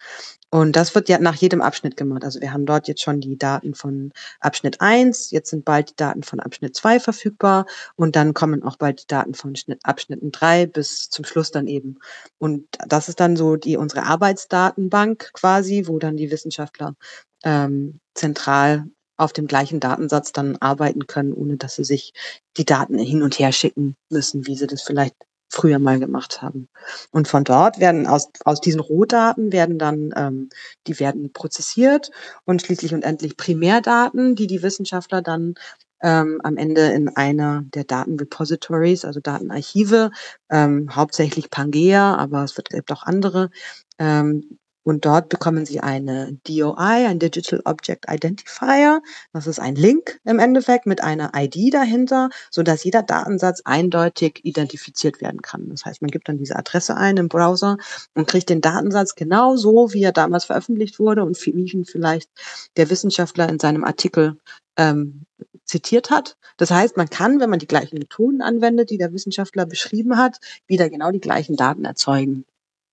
Und 0.51 0.75
das 0.75 0.95
wird 0.95 1.09
ja 1.09 1.19
nach 1.19 1.35
jedem 1.35 1.61
Abschnitt 1.61 1.95
gemacht. 1.95 2.23
Also 2.23 2.41
wir 2.41 2.51
haben 2.51 2.65
dort 2.65 2.87
jetzt 2.87 3.01
schon 3.01 3.21
die 3.21 3.37
Daten 3.37 3.75
von 3.75 4.11
Abschnitt 4.39 4.81
1, 4.81 5.31
jetzt 5.31 5.51
sind 5.51 5.63
bald 5.63 5.91
die 5.91 5.95
Daten 5.95 6.23
von 6.23 6.39
Abschnitt 6.39 6.75
2 6.75 6.99
verfügbar 6.99 7.65
und 7.95 8.15
dann 8.15 8.33
kommen 8.33 8.63
auch 8.63 8.77
bald 8.77 9.03
die 9.03 9.07
Daten 9.07 9.35
von 9.35 9.53
Abschnitten 9.83 10.31
3 10.31 10.65
bis 10.65 11.09
zum 11.09 11.23
Schluss 11.25 11.51
dann 11.51 11.67
eben. 11.67 11.99
Und 12.39 12.65
das 12.87 13.09
ist 13.09 13.19
dann 13.19 13.35
so 13.35 13.57
die 13.57 13.77
unsere 13.77 14.03
Arbeitsdatenbank 14.03 15.31
quasi, 15.33 15.83
wo 15.85 15.99
dann 15.99 16.17
die 16.17 16.31
Wissenschaftler 16.31 16.95
ähm, 17.43 17.99
zentral 18.15 18.85
auf 19.19 19.33
dem 19.33 19.47
gleichen 19.47 19.79
Datensatz 19.79 20.31
dann 20.31 20.57
arbeiten 20.57 21.07
können, 21.07 21.33
ohne 21.33 21.57
dass 21.57 21.75
sie 21.75 21.83
sich 21.83 22.13
die 22.57 22.65
Daten 22.65 22.97
hin 22.97 23.21
und 23.21 23.37
her 23.37 23.51
schicken 23.51 23.95
müssen, 24.09 24.47
wie 24.47 24.55
sie 24.55 24.67
das 24.67 24.81
vielleicht 24.81 25.15
früher 25.49 25.79
mal 25.79 25.99
gemacht 25.99 26.41
haben. 26.41 26.69
Und 27.11 27.27
von 27.27 27.43
dort 27.43 27.79
werden 27.79 28.07
aus, 28.07 28.29
aus 28.45 28.61
diesen 28.61 28.79
Rohdaten 28.79 29.51
werden 29.51 29.79
dann, 29.79 30.13
ähm, 30.15 30.49
die 30.87 30.99
werden 30.99 31.33
prozessiert 31.33 32.11
und 32.45 32.61
schließlich 32.61 32.93
und 32.93 33.03
endlich 33.03 33.35
Primärdaten, 33.35 34.35
die 34.35 34.47
die 34.47 34.61
Wissenschaftler 34.61 35.21
dann 35.21 35.55
ähm, 36.01 36.39
am 36.43 36.55
Ende 36.55 36.91
in 36.91 37.09
einer 37.09 37.63
der 37.73 37.83
Datenrepositories, 37.83 39.03
also 39.05 39.19
Datenarchive, 39.19 40.11
ähm, 40.49 40.95
hauptsächlich 40.95 41.49
Pangea, 41.49 42.15
aber 42.15 42.43
es 42.43 42.55
wird, 42.55 42.69
gibt 42.69 42.91
auch 42.91 43.03
andere, 43.03 43.49
ähm, 43.97 44.59
und 44.89 45.05
dort 45.05 45.29
bekommen 45.29 45.67
Sie 45.67 45.81
eine 45.81 46.39
DOI, 46.47 47.05
ein 47.05 47.19
Digital 47.19 47.61
Object 47.65 48.05
Identifier. 48.11 49.03
Das 49.33 49.45
ist 49.45 49.59
ein 49.59 49.75
Link 49.75 50.19
im 50.25 50.39
Endeffekt 50.39 50.87
mit 50.87 51.03
einer 51.03 51.31
ID 51.35 51.71
dahinter, 51.75 52.29
so 52.49 52.63
dass 52.63 52.83
jeder 52.83 53.03
Datensatz 53.03 53.61
eindeutig 53.65 54.39
identifiziert 54.43 55.21
werden 55.21 55.43
kann. 55.43 55.69
Das 55.69 55.85
heißt, 55.85 56.01
man 56.01 56.09
gibt 56.09 56.27
dann 56.27 56.39
diese 56.39 56.55
Adresse 56.55 56.97
ein 56.97 57.17
im 57.17 57.29
Browser 57.29 57.77
und 58.15 58.27
kriegt 58.27 58.49
den 58.49 58.61
Datensatz 58.61 59.13
genau 59.13 59.57
so, 59.57 59.93
wie 59.93 60.01
er 60.01 60.11
damals 60.11 60.45
veröffentlicht 60.45 60.97
wurde 60.97 61.23
und 61.23 61.39
wie 61.45 61.51
ihn 61.51 61.85
vielleicht 61.85 62.31
der 62.75 62.89
Wissenschaftler 62.89 63.47
in 63.47 63.59
seinem 63.59 63.83
Artikel 63.83 64.39
ähm, 64.75 65.27
zitiert 65.65 66.09
hat. 66.09 66.35
Das 66.57 66.71
heißt, 66.71 66.97
man 66.97 67.11
kann, 67.11 67.39
wenn 67.39 67.51
man 67.51 67.59
die 67.59 67.67
gleichen 67.67 67.99
Methoden 67.99 68.41
anwendet, 68.41 68.89
die 68.89 68.97
der 68.97 69.13
Wissenschaftler 69.13 69.67
beschrieben 69.67 70.17
hat, 70.17 70.39
wieder 70.65 70.89
genau 70.89 71.11
die 71.11 71.21
gleichen 71.21 71.55
Daten 71.57 71.85
erzeugen, 71.85 72.45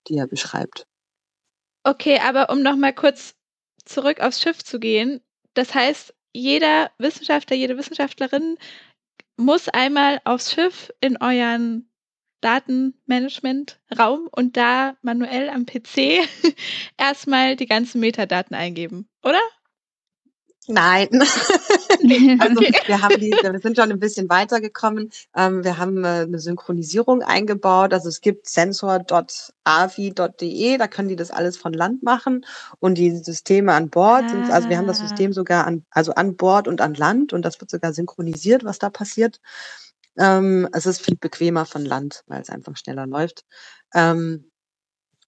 die 0.07 0.17
er 0.17 0.27
beschreibt. 0.27 0.85
Okay, 1.87 2.19
aber 2.19 2.49
um 2.49 2.61
noch 2.61 2.75
mal 2.75 2.91
kurz 2.91 3.33
zurück 3.85 4.19
aufs 4.19 4.41
Schiff 4.41 4.61
zu 4.61 4.77
gehen, 4.77 5.21
das 5.53 5.73
heißt, 5.73 6.13
jeder 6.33 6.91
Wissenschaftler, 6.97 7.55
jede 7.55 7.77
Wissenschaftlerin 7.77 8.57
muss 9.37 9.69
einmal 9.69 10.19
aufs 10.25 10.51
Schiff 10.51 10.91
in 10.99 11.15
euren 11.21 11.89
Datenmanagement-Raum 12.41 14.27
und 14.33 14.57
da 14.57 14.97
manuell 15.01 15.47
am 15.47 15.65
PC 15.65 16.27
erstmal 16.97 17.55
die 17.55 17.67
ganzen 17.67 18.01
Metadaten 18.01 18.53
eingeben, 18.53 19.07
oder? 19.23 19.39
Nein. 20.67 21.07
also 21.11 22.61
wir 22.87 23.01
haben 23.01 23.19
die, 23.19 23.31
wir 23.31 23.59
sind 23.59 23.77
schon 23.77 23.91
ein 23.91 23.99
bisschen 23.99 24.29
weitergekommen. 24.29 25.11
Ähm, 25.35 25.63
wir 25.63 25.77
haben 25.77 26.03
äh, 26.03 26.25
eine 26.27 26.39
Synchronisierung 26.39 27.21
eingebaut. 27.23 27.93
Also 27.93 28.09
es 28.09 28.19
gibt 28.21 28.47
sensor.avi.de, 28.47 30.77
da 30.77 30.87
können 30.87 31.07
die 31.07 31.15
das 31.15 31.31
alles 31.31 31.57
von 31.57 31.73
Land 31.73 32.03
machen 32.03 32.45
und 32.79 32.97
die 32.97 33.15
Systeme 33.17 33.73
an 33.73 33.89
Bord 33.89 34.25
ah. 34.25 34.29
sind, 34.29 34.51
also 34.51 34.69
wir 34.69 34.77
haben 34.77 34.87
das 34.87 34.99
System 34.99 35.33
sogar 35.33 35.65
an, 35.65 35.85
also 35.89 36.13
an 36.13 36.35
Bord 36.35 36.67
und 36.67 36.81
an 36.81 36.93
Land 36.93 37.33
und 37.33 37.43
das 37.43 37.59
wird 37.61 37.71
sogar 37.71 37.93
synchronisiert, 37.93 38.65
was 38.65 38.79
da 38.79 38.89
passiert. 38.89 39.39
Ähm, 40.17 40.67
es 40.73 40.85
ist 40.85 41.01
viel 41.01 41.15
bequemer 41.15 41.65
von 41.65 41.85
Land, 41.85 42.23
weil 42.27 42.41
es 42.41 42.49
einfach 42.49 42.75
schneller 42.75 43.07
läuft. 43.07 43.45
Ähm, 43.93 44.51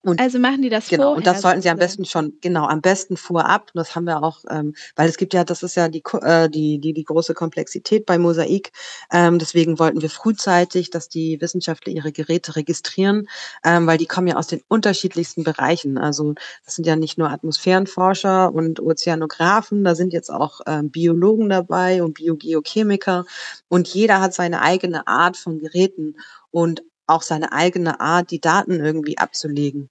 und 0.02 0.22
also 0.22 0.40
machen 0.40 0.62
die 0.62 0.70
das 0.70 0.88
genau, 0.88 1.04
vorher? 1.04 1.18
und 1.18 1.28
das 1.28 1.42
sollten 1.42 1.62
sie 1.62 1.70
am 1.70 1.78
besten 1.78 2.06
schon, 2.06 2.34
genau, 2.40 2.66
am 2.66 2.80
besten 2.80 3.18
vorab. 3.18 3.72
Das 3.74 3.96
haben 3.96 4.06
wir 4.06 4.24
auch, 4.24 4.46
ähm, 4.50 4.74
weil 4.96 5.10
es 5.10 5.18
gibt 5.18 5.34
ja, 5.34 5.44
das 5.44 5.62
ist 5.62 5.76
ja 5.76 5.90
die, 5.90 6.02
äh, 6.22 6.50
die, 6.50 6.80
die, 6.80 6.94
die 6.94 7.04
große 7.04 7.34
Komplexität 7.34 8.06
bei 8.06 8.18
Mosaik. 8.18 8.72
Ähm, 9.12 9.40
deswegen 9.40 9.78
wollten 9.78 10.02
wir 10.02 10.10
frühzeitig, 10.10 10.90
dass 10.90 11.10
die 11.10 11.42
Wissenschaftler 11.42 11.92
ihre 11.92 12.14
Geräte 12.14 12.56
registrieren, 12.56 13.28
ähm, 13.66 13.88
weil 13.88 13.98
die 13.98 14.06
kommen 14.06 14.28
ja 14.28 14.38
aus 14.38 14.48
den 14.48 14.62
unterschiedlichsten 14.70 15.44
Bereichen. 15.44 15.98
Also 15.98 16.34
das 16.64 16.76
sind 16.76 16.88
ja 16.88 16.96
nicht 16.96 17.18
nur 17.18 17.30
Atmosphärenforscher 17.30 18.54
und 18.54 18.80
Ozeanographen, 18.80 19.84
da 19.84 19.96
sind 19.96 20.14
jetzt 20.14 20.32
auch 20.32 20.62
ähm, 20.66 20.92
Biologen 20.92 21.50
dabei 21.50 22.04
und 22.04 22.14
Biogeochemiker. 22.14 23.26
Und 23.68 23.90
jeder 23.90 24.22
hat 24.22 24.34
seine 24.34 24.62
eigene 24.62 25.08
Art 25.08 25.36
von 25.36 25.60
Geräten. 25.60 26.16
Und 26.52 26.84
auch 27.10 27.22
seine 27.22 27.52
eigene 27.52 28.00
Art, 28.00 28.32
die 28.32 28.42
Daten 28.42 28.84
irgendwie 28.84 29.18
abzulegen. 29.18 29.90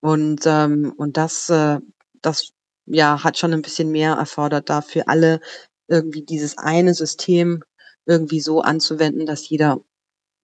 Und, 0.00 0.42
ähm, 0.46 0.94
und 0.96 1.16
das, 1.16 1.50
äh, 1.50 1.78
das 2.22 2.52
ja, 2.86 3.22
hat 3.22 3.38
schon 3.38 3.52
ein 3.52 3.62
bisschen 3.62 3.90
mehr 3.90 4.14
erfordert, 4.14 4.70
dafür 4.70 5.04
alle 5.06 5.40
irgendwie 5.88 6.22
dieses 6.22 6.58
eine 6.58 6.94
System 6.94 7.62
irgendwie 8.06 8.40
so 8.40 8.62
anzuwenden, 8.62 9.26
dass 9.26 9.48
jeder 9.48 9.80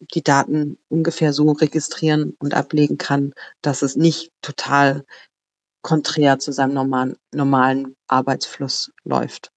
die 0.00 0.23
Daten 0.23 0.78
ungefähr 0.88 1.33
so 1.33 1.52
registrieren 1.52 2.37
und 2.38 2.54
ablegen 2.54 2.99
kann, 2.99 3.33
dass 3.62 3.83
es 3.83 3.97
nicht 3.97 4.30
total 4.42 5.04
konträr 5.83 6.38
zu 6.38 6.52
seinem 6.52 6.75
normalen, 6.75 7.16
normalen 7.33 7.97
Arbeitsfluss 8.09 8.92
läuft. 9.04 9.50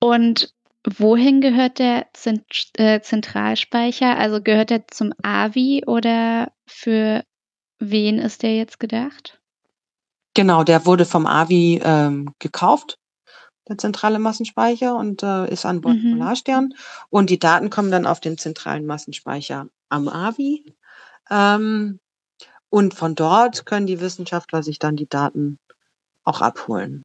Und 0.00 0.52
Wohin 0.86 1.40
gehört 1.40 1.78
der 1.78 2.06
Zent 2.12 2.44
äh, 2.76 3.00
Zentralspeicher? 3.00 4.18
Also 4.18 4.42
gehört 4.42 4.70
der 4.70 4.86
zum 4.88 5.12
AVI 5.22 5.84
oder 5.86 6.52
für 6.66 7.24
wen 7.78 8.18
ist 8.18 8.42
der 8.42 8.56
jetzt 8.56 8.78
gedacht? 8.78 9.40
Genau, 10.34 10.64
der 10.64 10.84
wurde 10.84 11.04
vom 11.06 11.26
AVI 11.26 11.80
ähm, 11.82 12.34
gekauft, 12.38 12.98
der 13.68 13.78
zentrale 13.78 14.18
Massenspeicher, 14.18 14.96
und 14.96 15.22
äh, 15.22 15.50
ist 15.50 15.64
an 15.64 15.80
Bord 15.80 15.96
Mhm. 15.96 16.12
Polarstern. 16.12 16.74
Und 17.08 17.30
die 17.30 17.38
Daten 17.38 17.70
kommen 17.70 17.90
dann 17.90 18.06
auf 18.06 18.20
den 18.20 18.36
zentralen 18.36 18.84
Massenspeicher 18.84 19.68
am 19.88 20.08
AVI. 20.08 20.74
Ähm, 21.30 21.98
und 22.68 22.92
von 22.94 23.14
dort 23.14 23.64
können 23.64 23.86
die 23.86 24.00
Wissenschaftler 24.00 24.62
sich 24.62 24.78
dann 24.80 24.96
die 24.96 25.08
Daten 25.08 25.58
auch 26.24 26.40
abholen 26.40 27.04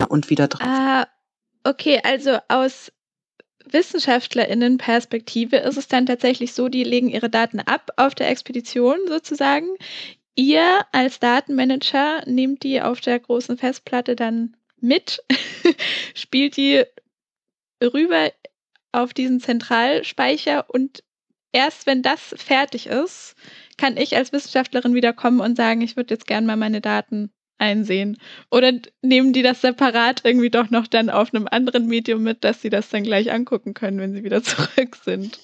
ja, 0.00 0.06
und 0.06 0.28
wieder 0.28 0.48
drauf. 0.48 0.66
Ah, 0.68 1.06
okay, 1.64 2.00
also 2.02 2.38
aus 2.48 2.90
WissenschaftlerInnen-Perspektive 3.72 5.56
ist 5.56 5.76
es 5.76 5.88
dann 5.88 6.06
tatsächlich 6.06 6.52
so, 6.52 6.68
die 6.68 6.84
legen 6.84 7.08
ihre 7.08 7.30
Daten 7.30 7.60
ab 7.60 7.90
auf 7.96 8.14
der 8.14 8.30
Expedition 8.30 8.98
sozusagen. 9.06 9.68
Ihr 10.34 10.86
als 10.92 11.18
Datenmanager 11.18 12.22
nehmt 12.26 12.62
die 12.62 12.80
auf 12.80 13.00
der 13.00 13.18
großen 13.18 13.58
Festplatte 13.58 14.14
dann 14.16 14.56
mit, 14.80 15.22
spielt 16.14 16.56
die 16.56 16.84
rüber 17.82 18.32
auf 18.92 19.12
diesen 19.12 19.40
Zentralspeicher 19.40 20.66
und 20.68 21.02
erst 21.52 21.86
wenn 21.86 22.02
das 22.02 22.34
fertig 22.36 22.86
ist, 22.86 23.34
kann 23.76 23.96
ich 23.96 24.16
als 24.16 24.32
Wissenschaftlerin 24.32 24.94
wieder 24.94 25.12
kommen 25.12 25.40
und 25.40 25.56
sagen, 25.56 25.80
ich 25.80 25.96
würde 25.96 26.14
jetzt 26.14 26.26
gerne 26.26 26.46
mal 26.46 26.56
meine 26.56 26.80
Daten 26.80 27.30
einsehen. 27.58 28.18
Oder 28.50 28.72
nehmen 29.02 29.32
die 29.32 29.42
das 29.42 29.60
separat 29.60 30.22
irgendwie 30.24 30.50
doch 30.50 30.70
noch 30.70 30.86
dann 30.86 31.10
auf 31.10 31.34
einem 31.34 31.48
anderen 31.50 31.86
Medium 31.86 32.22
mit, 32.22 32.44
dass 32.44 32.62
sie 32.62 32.70
das 32.70 32.88
dann 32.90 33.02
gleich 33.04 33.32
angucken 33.32 33.74
können, 33.74 33.98
wenn 34.00 34.14
sie 34.14 34.24
wieder 34.24 34.42
zurück 34.44 34.96
sind? 35.04 35.38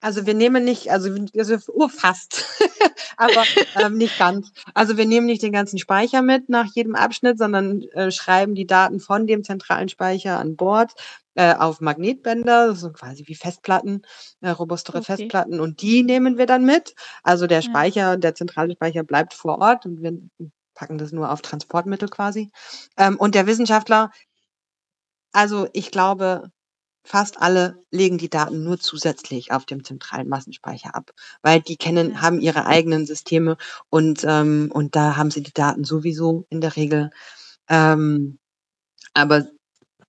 Also 0.00 0.26
wir 0.26 0.34
nehmen 0.34 0.64
nicht, 0.64 0.90
also, 0.90 1.10
also 1.36 1.56
oh, 1.74 1.88
fast, 1.88 2.44
aber 3.16 3.48
ähm, 3.74 3.96
nicht 3.96 4.16
ganz. 4.16 4.52
Also 4.74 4.96
wir 4.96 5.06
nehmen 5.06 5.26
nicht 5.26 5.42
den 5.42 5.52
ganzen 5.52 5.78
Speicher 5.78 6.22
mit 6.22 6.48
nach 6.48 6.66
jedem 6.74 6.94
Abschnitt, 6.94 7.38
sondern 7.38 7.82
äh, 7.94 8.10
schreiben 8.10 8.54
die 8.54 8.66
Daten 8.66 9.00
von 9.00 9.26
dem 9.26 9.42
zentralen 9.44 9.88
Speicher 9.88 10.38
an 10.38 10.56
Bord 10.56 10.92
äh, 11.34 11.54
auf 11.54 11.80
Magnetbänder, 11.80 12.74
so 12.76 12.92
quasi 12.92 13.24
wie 13.26 13.34
Festplatten, 13.34 14.02
äh, 14.40 14.50
robustere 14.50 14.98
Okay. 14.98 15.06
Festplatten 15.16 15.58
und 15.60 15.82
die 15.82 16.02
nehmen 16.04 16.38
wir 16.38 16.46
dann 16.46 16.64
mit. 16.64 16.94
Also 17.22 17.46
der 17.46 17.60
Ja. 17.60 17.62
Speicher, 17.62 18.16
der 18.16 18.34
zentrale 18.34 18.72
Speicher 18.74 19.02
bleibt 19.04 19.34
vor 19.34 19.58
Ort 19.60 19.84
und 19.86 20.02
wir 20.02 20.12
packen 20.78 20.98
das 20.98 21.12
nur 21.12 21.30
auf 21.32 21.42
Transportmittel 21.42 22.08
quasi. 22.08 22.50
Ähm, 22.96 23.16
und 23.18 23.34
der 23.34 23.46
Wissenschaftler, 23.48 24.12
also 25.32 25.68
ich 25.72 25.90
glaube, 25.90 26.50
fast 27.04 27.40
alle 27.42 27.84
legen 27.92 28.18
die 28.18 28.30
Daten 28.30 28.64
nur 28.64 28.78
zusätzlich 28.80 29.52
auf 29.52 29.66
dem 29.66 29.84
zentralen 29.84 30.28
Massenspeicher 30.28 30.94
ab, 30.94 31.12
weil 31.42 31.60
die 31.62 31.76
kennen, 31.76 32.12
Ja. 32.14 32.22
haben 32.22 32.40
ihre 32.40 32.66
eigenen 32.66 33.06
Systeme 33.06 33.56
und, 33.90 34.24
ähm, 34.28 34.70
und 34.72 34.96
da 34.96 35.16
haben 35.16 35.30
sie 35.32 35.42
die 35.42 35.54
Daten 35.54 35.84
sowieso 35.84 36.46
in 36.50 36.60
der 36.62 36.76
Regel. 36.76 37.10
Ähm, 37.68 38.38
aber 39.14 39.46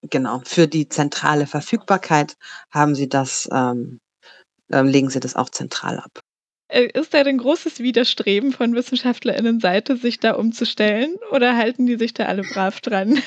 genau, 0.04 0.42
für 0.46 0.68
die 0.68 0.90
zentrale 0.90 1.48
Verfügbarkeit 1.48 2.38
haben 2.72 2.96
sie 2.96 3.10
das, 3.10 3.50
ähm, 3.54 4.00
ähm, 4.72 4.88
legen 4.88 5.10
sie 5.12 5.20
das 5.22 5.36
auch 5.38 5.50
zentral 5.52 6.00
ab. 6.00 6.22
Äh, 6.70 6.86
Ist 6.94 7.14
da 7.14 7.20
ein 7.20 7.38
großes 7.38 7.80
Widerstreben 7.80 8.54
von 8.54 8.74
WissenschaftlerInnen-Seite, 8.76 9.98
sich 9.98 10.20
da 10.20 10.34
umzustellen? 10.34 11.16
Oder 11.32 11.58
halten 11.58 11.86
die 11.86 11.98
sich 11.98 12.14
da 12.14 12.26
alle 12.26 12.44
brav 12.44 12.80
dran? 12.80 13.22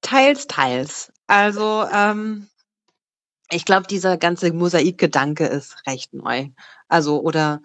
Teils, 0.00 0.46
teils. 0.46 1.12
Also 1.26 1.84
ähm, 1.92 2.48
ich 3.50 3.64
glaube, 3.64 3.86
dieser 3.86 4.16
ganze 4.16 4.52
Mosaikgedanke 4.52 5.46
ist 5.46 5.86
recht 5.86 6.12
neu. 6.12 6.48
Also 6.88 7.20
oder 7.22 7.62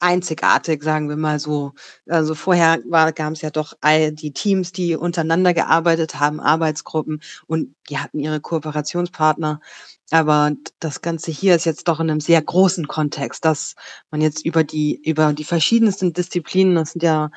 einzigartig, 0.00 0.82
sagen 0.82 1.08
wir 1.08 1.16
mal 1.16 1.38
so. 1.38 1.72
Also 2.06 2.34
vorher 2.34 2.78
gab 3.12 3.32
es 3.32 3.42
ja 3.42 3.50
doch 3.50 3.74
all 3.80 4.12
die 4.12 4.32
Teams, 4.32 4.72
die 4.72 4.96
untereinander 4.96 5.54
gearbeitet 5.54 6.20
haben, 6.20 6.40
Arbeitsgruppen 6.40 7.20
und 7.46 7.74
die 7.88 7.98
hatten 7.98 8.18
ihre 8.20 8.40
Kooperationspartner. 8.40 9.60
Aber 10.10 10.52
das 10.80 11.02
Ganze 11.02 11.30
hier 11.30 11.54
ist 11.54 11.66
jetzt 11.66 11.88
doch 11.88 12.00
in 12.00 12.10
einem 12.10 12.20
sehr 12.20 12.40
großen 12.40 12.86
Kontext, 12.88 13.44
dass 13.44 13.74
man 14.10 14.20
jetzt 14.20 14.44
über 14.44 14.64
die, 14.64 15.00
über 15.04 15.32
die 15.32 15.44
verschiedensten 15.44 16.12
Disziplinen, 16.12 16.76
das 16.76 16.92
sind 16.92 17.02
ja 17.02 17.30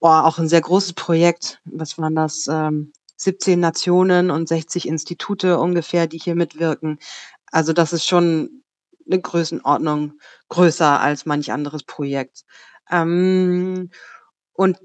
boah, 0.00 0.24
auch 0.24 0.38
ein 0.38 0.48
sehr 0.48 0.60
großes 0.60 0.94
Projekt, 0.94 1.60
was 1.64 1.98
waren 1.98 2.14
das? 2.14 2.46
Ähm, 2.48 2.92
17 3.16 3.58
Nationen 3.58 4.30
und 4.30 4.48
60 4.48 4.86
Institute 4.86 5.58
ungefähr, 5.58 6.06
die 6.06 6.18
hier 6.18 6.36
mitwirken. 6.36 6.98
Also 7.50 7.72
das 7.72 7.92
ist 7.92 8.06
schon 8.06 8.62
eine 9.10 9.20
Größenordnung 9.20 10.18
größer 10.48 11.00
als 11.00 11.26
manch 11.26 11.52
anderes 11.52 11.82
Projekt. 11.84 12.44
Ähm, 12.90 13.90
und 14.52 14.78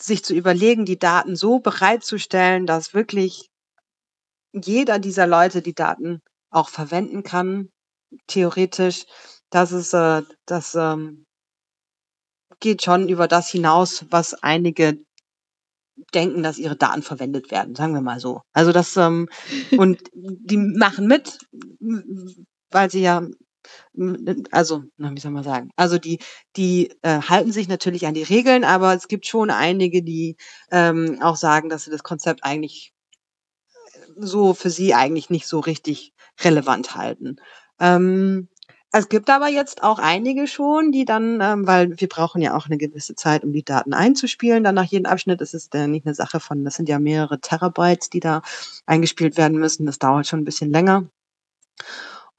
sich 0.00 0.24
zu 0.24 0.34
überlegen, 0.34 0.84
die 0.84 0.98
Daten 0.98 1.36
so 1.36 1.60
bereitzustellen, 1.60 2.66
dass 2.66 2.94
wirklich 2.94 3.50
jeder 4.52 4.98
dieser 4.98 5.26
Leute 5.26 5.62
die 5.62 5.74
Daten 5.74 6.20
auch 6.50 6.68
verwenden 6.68 7.22
kann, 7.22 7.70
theoretisch, 8.26 9.06
das 9.50 9.72
ist, 9.72 9.94
äh, 9.94 10.22
das 10.46 10.74
ähm, 10.74 11.24
geht 12.60 12.82
schon 12.82 13.08
über 13.08 13.28
das 13.28 13.50
hinaus, 13.50 14.04
was 14.10 14.34
einige 14.34 14.98
denken, 16.14 16.42
dass 16.42 16.58
ihre 16.58 16.76
Daten 16.76 17.02
verwendet 17.02 17.50
werden, 17.50 17.74
sagen 17.74 17.94
wir 17.94 18.00
mal 18.00 18.20
so. 18.20 18.42
Also 18.52 18.72
das 18.72 18.96
ähm, 18.96 19.28
und 19.76 20.02
die 20.12 20.56
machen 20.56 21.06
mit, 21.06 21.38
weil 22.72 22.90
sie 22.90 23.02
ja 23.02 23.18
m- 23.96 24.44
also, 24.52 24.84
na, 24.96 25.12
wie 25.14 25.20
soll 25.20 25.32
man 25.32 25.44
sagen? 25.44 25.70
Also 25.76 25.98
die 25.98 26.18
die 26.56 26.92
äh, 27.02 27.20
halten 27.22 27.52
sich 27.52 27.68
natürlich 27.68 28.06
an 28.06 28.14
die 28.14 28.22
Regeln, 28.24 28.64
aber 28.64 28.94
es 28.94 29.08
gibt 29.08 29.26
schon 29.26 29.50
einige, 29.50 30.02
die 30.02 30.36
ähm, 30.70 31.18
auch 31.22 31.36
sagen, 31.36 31.68
dass 31.68 31.84
sie 31.84 31.90
das 31.90 32.02
Konzept 32.04 32.44
eigentlich 32.44 32.92
so 34.16 34.54
für 34.54 34.70
sie 34.70 34.94
eigentlich 34.94 35.30
nicht 35.30 35.46
so 35.46 35.60
richtig 35.60 36.12
relevant 36.40 36.94
halten. 36.96 37.36
Ähm, 37.80 38.48
es 38.94 39.08
gibt 39.08 39.30
aber 39.30 39.48
jetzt 39.48 39.82
auch 39.82 39.98
einige 39.98 40.46
schon, 40.46 40.92
die 40.92 41.06
dann, 41.06 41.40
ähm, 41.40 41.66
weil 41.66 41.98
wir 41.98 42.08
brauchen 42.08 42.42
ja 42.42 42.54
auch 42.54 42.66
eine 42.66 42.76
gewisse 42.76 43.14
Zeit, 43.14 43.42
um 43.42 43.52
die 43.52 43.64
Daten 43.64 43.94
einzuspielen. 43.94 44.64
Dann 44.64 44.74
nach 44.74 44.84
jedem 44.84 45.06
Abschnitt 45.06 45.40
ist 45.40 45.54
es 45.54 45.70
ja 45.72 45.86
nicht 45.86 46.04
eine 46.06 46.14
Sache 46.14 46.40
von, 46.40 46.62
das 46.64 46.74
sind 46.76 46.88
ja 46.90 46.98
mehrere 46.98 47.40
Terabytes, 47.40 48.10
die 48.10 48.20
da 48.20 48.42
eingespielt 48.84 49.38
werden 49.38 49.58
müssen. 49.58 49.86
Das 49.86 49.98
dauert 49.98 50.26
schon 50.26 50.40
ein 50.40 50.44
bisschen 50.44 50.70
länger 50.70 51.08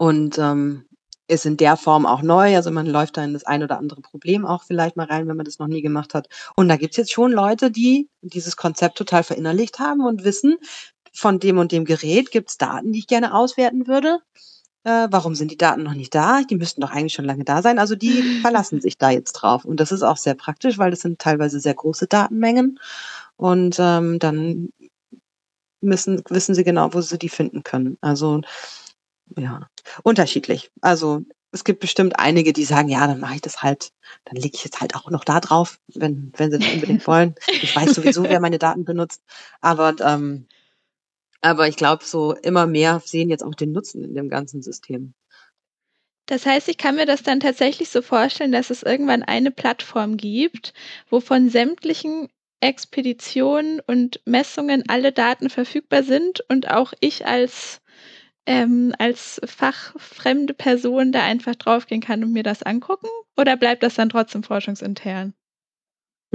und 0.04 0.38
ähm, 0.38 0.84
ist 1.30 1.46
in 1.46 1.56
der 1.56 1.78
Form 1.78 2.06
auch 2.06 2.22
neu. 2.22 2.58
Also 2.58 2.72
man 2.72 2.86
läuft 2.86 3.16
da 3.16 3.24
in 3.24 3.32
das 3.32 3.46
ein 3.46 3.64
oder 3.64 3.78
andere 3.78 4.02
Problem 4.02 4.46
auch 4.46 4.64
vielleicht 4.64 4.98
mal 4.98 5.06
rein, 5.06 5.30
wenn 5.30 5.38
man 5.38 5.46
das 5.46 5.60
noch 5.60 5.68
nie 5.68 5.82
gemacht 5.82 6.14
hat. 6.14 6.28
Und 6.58 6.68
da 6.68 6.76
gibt's 6.76 6.98
jetzt 6.98 7.14
schon 7.14 7.32
Leute, 7.32 7.72
die 7.72 8.10
dieses 8.22 8.58
Konzept 8.58 8.98
total 8.98 9.24
verinnerlicht 9.24 9.80
haben 9.80 10.06
und 10.06 10.26
wissen, 10.26 10.58
von 11.14 11.40
dem 11.40 11.58
und 11.58 11.72
dem 11.72 11.86
Gerät 11.86 12.32
gibt's 12.32 12.58
Daten, 12.58 12.92
die 12.92 13.00
ich 13.00 13.08
gerne 13.08 13.34
auswerten 13.34 13.88
würde. 13.88 14.20
Äh, 14.84 15.08
warum 15.10 15.36
sind 15.36 15.52
die 15.52 15.58
Daten 15.58 15.84
noch 15.84 15.94
nicht 15.94 16.14
da? 16.14 16.42
Die 16.42 16.58
müssten 16.58 16.82
doch 16.82 16.92
eigentlich 16.92 17.14
schon 17.14 17.24
lange 17.24 17.46
da 17.46 17.62
sein. 17.62 17.80
Also 17.80 17.96
die 17.96 18.22
verlassen 18.42 18.82
sich 18.82 18.98
da 18.98 19.10
jetzt 19.10 19.32
drauf. 19.32 19.64
Und 19.64 19.80
das 19.80 19.94
ist 19.94 20.04
auch 20.04 20.18
sehr 20.18 20.36
praktisch, 20.36 20.78
weil 20.78 20.92
das 20.92 21.00
sind 21.00 21.20
teilweise 21.20 21.62
sehr 21.62 21.76
große 21.76 22.08
Datenmengen. 22.08 22.78
Und 23.38 23.78
ähm, 23.80 24.20
dann 24.20 24.68
müssen, 25.80 26.22
wissen 26.28 26.56
sie 26.56 26.66
genau, 26.66 26.94
wo 26.94 27.00
sie 27.00 27.18
die 27.18 27.30
finden 27.30 27.64
können. 27.64 27.98
Also 28.02 28.42
ja, 29.38 29.70
unterschiedlich. 30.04 30.72
Also 30.82 31.22
es 31.52 31.64
gibt 31.64 31.80
bestimmt 31.80 32.20
einige, 32.20 32.52
die 32.52 32.66
sagen, 32.66 32.90
ja, 32.90 33.06
dann 33.06 33.20
mache 33.20 33.36
ich 33.36 33.42
das 33.42 33.62
halt, 33.62 33.92
dann 34.26 34.36
lege 34.36 34.56
ich 34.56 34.64
jetzt 34.64 34.82
halt 34.82 34.96
auch 34.96 35.10
noch 35.12 35.24
da 35.24 35.40
drauf, 35.40 35.80
wenn, 35.88 36.34
wenn 36.36 36.52
sie 36.52 36.58
das 36.58 36.74
unbedingt 36.74 37.06
wollen. 37.08 37.36
Ich 37.48 37.76
weiß 37.76 37.94
sowieso, 37.94 38.24
wer 38.24 38.40
meine 38.40 38.58
Daten 38.58 38.86
benutzt. 38.86 39.24
Aber, 39.62 39.96
ähm, 40.02 40.48
aber 41.42 41.68
ich 41.68 41.76
glaube, 41.76 42.04
so 42.06 42.34
immer 42.34 42.66
mehr 42.66 43.02
sehen 43.06 43.30
jetzt 43.30 43.44
auch 43.44 43.54
den 43.54 43.72
Nutzen 43.72 44.04
in 44.04 44.16
dem 44.16 44.30
ganzen 44.30 44.64
System. 44.64 45.14
Das 46.26 46.46
heißt, 46.46 46.70
ich 46.70 46.78
kann 46.78 46.96
mir 46.96 47.06
das 47.06 47.22
dann 47.22 47.40
tatsächlich 47.40 47.90
so 47.90 48.02
vorstellen, 48.02 48.52
dass 48.54 48.70
es 48.70 48.82
irgendwann 48.82 49.24
eine 49.24 49.52
Plattform 49.52 50.18
gibt, 50.18 50.74
wo 51.10 51.20
von 51.20 51.50
sämtlichen 51.50 52.30
Expeditionen 52.62 53.82
und 53.82 54.22
Messungen 54.26 54.86
alle 54.88 55.12
Daten 55.12 55.50
verfügbar 55.50 56.02
sind 56.02 56.40
und 56.48 56.72
auch 56.72 56.94
ich 57.02 57.28
als 57.28 57.82
ähm, 58.46 58.94
als 59.00 59.40
fachfremde 59.46 60.54
Person 60.54 61.12
da 61.12 61.22
einfach 61.24 61.56
draufgehen 61.56 62.02
kann 62.02 62.24
und 62.24 62.34
mir 62.34 62.44
das 62.44 62.64
angucken? 62.64 63.08
Oder 63.38 63.58
bleibt 63.58 63.84
das 63.84 63.96
dann 63.96 64.10
trotzdem 64.10 64.44
forschungsintern? 64.44 65.34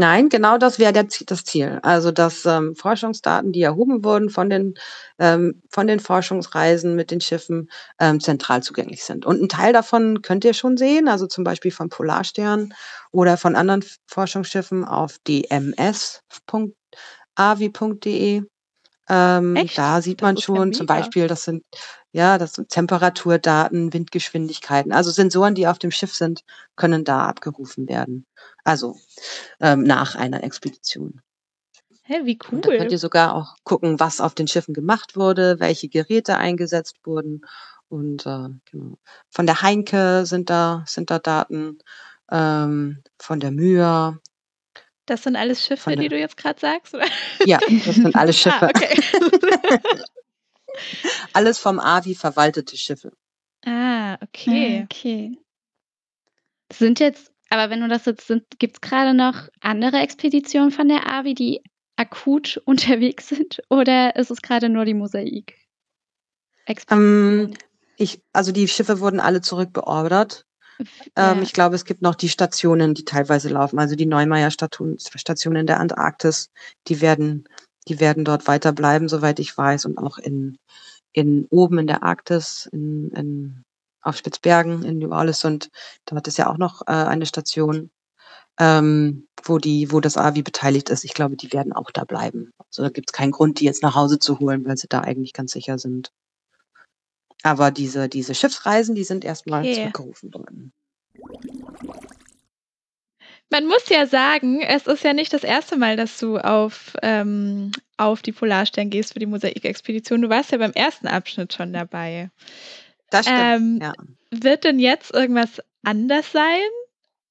Nein, 0.00 0.28
genau 0.28 0.58
das 0.58 0.78
wäre 0.78 0.92
das 0.92 1.44
Ziel. 1.44 1.80
Also, 1.82 2.12
dass 2.12 2.46
ähm, 2.46 2.76
Forschungsdaten, 2.76 3.50
die 3.50 3.62
erhoben 3.62 4.04
wurden 4.04 4.30
von 4.30 4.48
den, 4.48 4.74
ähm, 5.18 5.60
von 5.70 5.88
den 5.88 5.98
Forschungsreisen 5.98 6.94
mit 6.94 7.10
den 7.10 7.20
Schiffen, 7.20 7.68
ähm, 7.98 8.20
zentral 8.20 8.62
zugänglich 8.62 9.02
sind. 9.02 9.26
Und 9.26 9.42
ein 9.42 9.48
Teil 9.48 9.72
davon 9.72 10.22
könnt 10.22 10.44
ihr 10.44 10.54
schon 10.54 10.76
sehen, 10.76 11.08
also 11.08 11.26
zum 11.26 11.42
Beispiel 11.42 11.72
von 11.72 11.88
Polarstern 11.88 12.72
oder 13.10 13.36
von 13.36 13.56
anderen 13.56 13.84
Forschungsschiffen 14.06 14.84
auf 14.84 15.18
dms.avi.de. 15.26 16.22
Ähm, 19.08 19.68
da 19.74 20.02
sieht 20.02 20.20
man 20.22 20.36
ist 20.36 20.42
ja 20.42 20.54
schon 20.54 20.72
zum. 20.72 20.86
Beispiel, 20.86 21.26
das 21.28 21.44
sind 21.44 21.64
ja, 22.12 22.38
das 22.38 22.54
sind 22.54 22.70
Temperaturdaten, 22.70 23.92
Windgeschwindigkeiten. 23.92 24.92
Also 24.92 25.10
Sensoren, 25.10 25.54
die 25.54 25.66
auf 25.66 25.78
dem 25.78 25.90
Schiff 25.90 26.14
sind, 26.14 26.42
können 26.76 27.04
da 27.04 27.26
abgerufen 27.26 27.88
werden. 27.88 28.26
Also 28.64 28.96
ähm, 29.60 29.82
nach 29.82 30.14
einer 30.14 30.42
Expedition. 30.42 31.20
Hä, 32.02 32.20
wie 32.24 32.38
Und 32.50 32.64
da 32.64 32.70
könnt 32.70 32.84
cool. 32.86 32.92
ihr 32.92 32.98
sogar 32.98 33.34
auch 33.34 33.56
gucken, 33.64 34.00
was 34.00 34.22
auf 34.22 34.34
den 34.34 34.48
Schiffen 34.48 34.72
gemacht 34.72 35.16
wurde, 35.16 35.60
welche 35.60 35.88
Geräte 35.90 36.38
eingesetzt 36.38 36.96
wurden. 37.04 37.42
Und 37.88 38.24
äh, 38.24 38.48
genau. 38.70 38.98
Von 39.30 39.46
der 39.46 39.60
Heinke 39.60 40.24
sind 40.24 40.48
da, 40.48 40.84
sind 40.86 41.10
da 41.10 41.18
Daten, 41.18 41.78
ähm, 42.30 43.02
von 43.18 43.40
der 43.40 43.50
Myr. 43.50 44.18
Das 45.08 45.22
sind 45.22 45.36
alles 45.36 45.64
Schiffe, 45.64 45.96
die 45.96 46.08
du 46.08 46.18
jetzt 46.18 46.36
gerade 46.36 46.60
sagst? 46.60 46.94
Oder? 46.94 47.06
Ja, 47.44 47.58
das 47.66 47.94
sind 47.94 48.14
alles 48.14 48.38
Schiffe. 48.38 48.66
Ah, 48.66 48.70
okay. 48.74 49.00
Alles 51.32 51.58
vom 51.58 51.80
AVI 51.80 52.14
verwaltete 52.14 52.76
Schiffe. 52.76 53.12
ah, 53.66 54.16
okay. 54.22 54.82
Okay. 54.84 55.38
Sind 56.72 57.00
jetzt, 57.00 57.32
aber 57.48 57.70
wenn 57.70 57.80
du 57.80 57.88
das 57.88 58.04
jetzt 58.04 58.26
sind, 58.28 58.44
gibt 58.58 58.76
es 58.76 58.80
gerade 58.80 59.14
noch 59.14 59.48
andere 59.60 59.98
Expeditionen 59.98 60.70
von 60.70 60.88
der 60.88 61.10
AVI, 61.10 61.34
die 61.34 61.62
akut 61.96 62.58
unterwegs 62.64 63.28
sind? 63.28 63.60
Oder 63.70 64.14
ist 64.16 64.30
es 64.30 64.42
gerade 64.42 64.68
nur 64.68 64.84
die 64.84 64.94
Mosaik? 64.94 65.56
Ähm, 66.90 67.54
ich, 67.96 68.20
also 68.32 68.52
die 68.52 68.68
Schiffe 68.68 69.00
wurden 69.00 69.20
alle 69.20 69.40
zurückbeordert. 69.40 70.46
Ähm, 71.16 71.38
Ja. 71.38 71.42
Ich 71.42 71.52
glaube, 71.52 71.74
es 71.74 71.84
gibt 71.84 72.02
noch 72.02 72.14
die 72.14 72.28
Stationen, 72.28 72.94
die 72.94 73.04
teilweise 73.04 73.48
laufen. 73.48 73.78
Also 73.78 73.96
die 73.96 74.06
Neumeier 74.06 74.50
Station, 74.50 74.96
Station 74.98 75.56
in 75.56 75.66
der 75.66 75.80
Antarktis, 75.80 76.50
die 76.86 77.00
werden, 77.00 77.48
die 77.88 78.00
werden 78.00 78.24
dort 78.24 78.46
weiterbleiben, 78.46 79.08
soweit 79.08 79.38
ich 79.40 79.56
weiß, 79.56 79.86
und 79.86 79.98
auch 79.98 80.18
in, 80.18 80.56
in 81.12 81.46
oben 81.50 81.78
in 81.78 81.86
der 81.86 82.02
Arktis, 82.02 82.68
in, 82.72 83.10
in, 83.10 83.62
auf 84.02 84.16
Spitzbergen, 84.16 84.84
in 84.84 84.98
New 84.98 85.10
Orleans 85.10 85.44
und 85.44 85.70
dort 86.06 86.28
ist 86.28 86.38
ja 86.38 86.48
auch 86.48 86.58
noch 86.58 86.82
äh, 86.82 86.92
eine 86.92 87.26
Station, 87.26 87.90
ähm, 88.58 89.26
wo 89.44 89.58
die, 89.58 89.92
wo 89.92 90.00
das 90.00 90.16
AVI 90.16 90.42
beteiligt 90.42 90.90
ist. 90.90 91.04
Ich 91.04 91.14
glaube, 91.14 91.36
die 91.36 91.52
werden 91.52 91.72
auch 91.72 91.90
da 91.90 92.04
bleiben. 92.04 92.50
Also 92.58 92.82
da 92.82 92.90
gibt 92.90 93.10
es 93.10 93.12
keinen 93.12 93.32
Grund, 93.32 93.60
die 93.60 93.64
jetzt 93.64 93.82
nach 93.82 93.94
Hause 93.94 94.18
zu 94.18 94.38
holen, 94.38 94.64
weil 94.66 94.76
sie 94.76 94.88
da 94.88 95.00
eigentlich 95.00 95.32
ganz 95.32 95.52
sicher 95.52 95.78
sind. 95.78 96.10
Aber 97.42 97.70
diese, 97.70 98.08
diese 98.08 98.34
Schiffsreisen, 98.34 98.94
die 98.94 99.04
sind 99.04 99.24
erstmal 99.24 99.62
Okay. 99.62 99.74
zurückgerufen 99.74 100.34
worden. 100.34 100.72
Man 103.50 103.66
muss 103.66 103.88
ja 103.88 104.06
sagen, 104.06 104.60
es 104.60 104.86
ist 104.86 105.04
ja 105.04 105.14
nicht 105.14 105.32
das 105.32 105.42
erste 105.42 105.76
Mal, 105.76 105.96
dass 105.96 106.18
du 106.18 106.36
auf, 106.36 106.94
ähm, 107.02 107.72
auf 107.96 108.20
die 108.20 108.32
Polarstern 108.32 108.90
gehst 108.90 109.14
für 109.14 109.20
die 109.20 109.26
Mosaikexpedition. 109.26 110.20
Du 110.20 110.28
warst 110.28 110.52
ja 110.52 110.58
beim 110.58 110.72
ersten 110.72 111.08
Abschnitt 111.08 111.54
schon 111.54 111.72
dabei. 111.72 112.30
Das 113.10 113.24
stimmt. 113.26 113.40
Ähm, 113.40 113.78
ja. 113.80 113.92
Wird 114.30 114.64
denn 114.64 114.78
jetzt 114.78 115.14
irgendwas 115.14 115.62
anders 115.82 116.30
sein, 116.32 116.60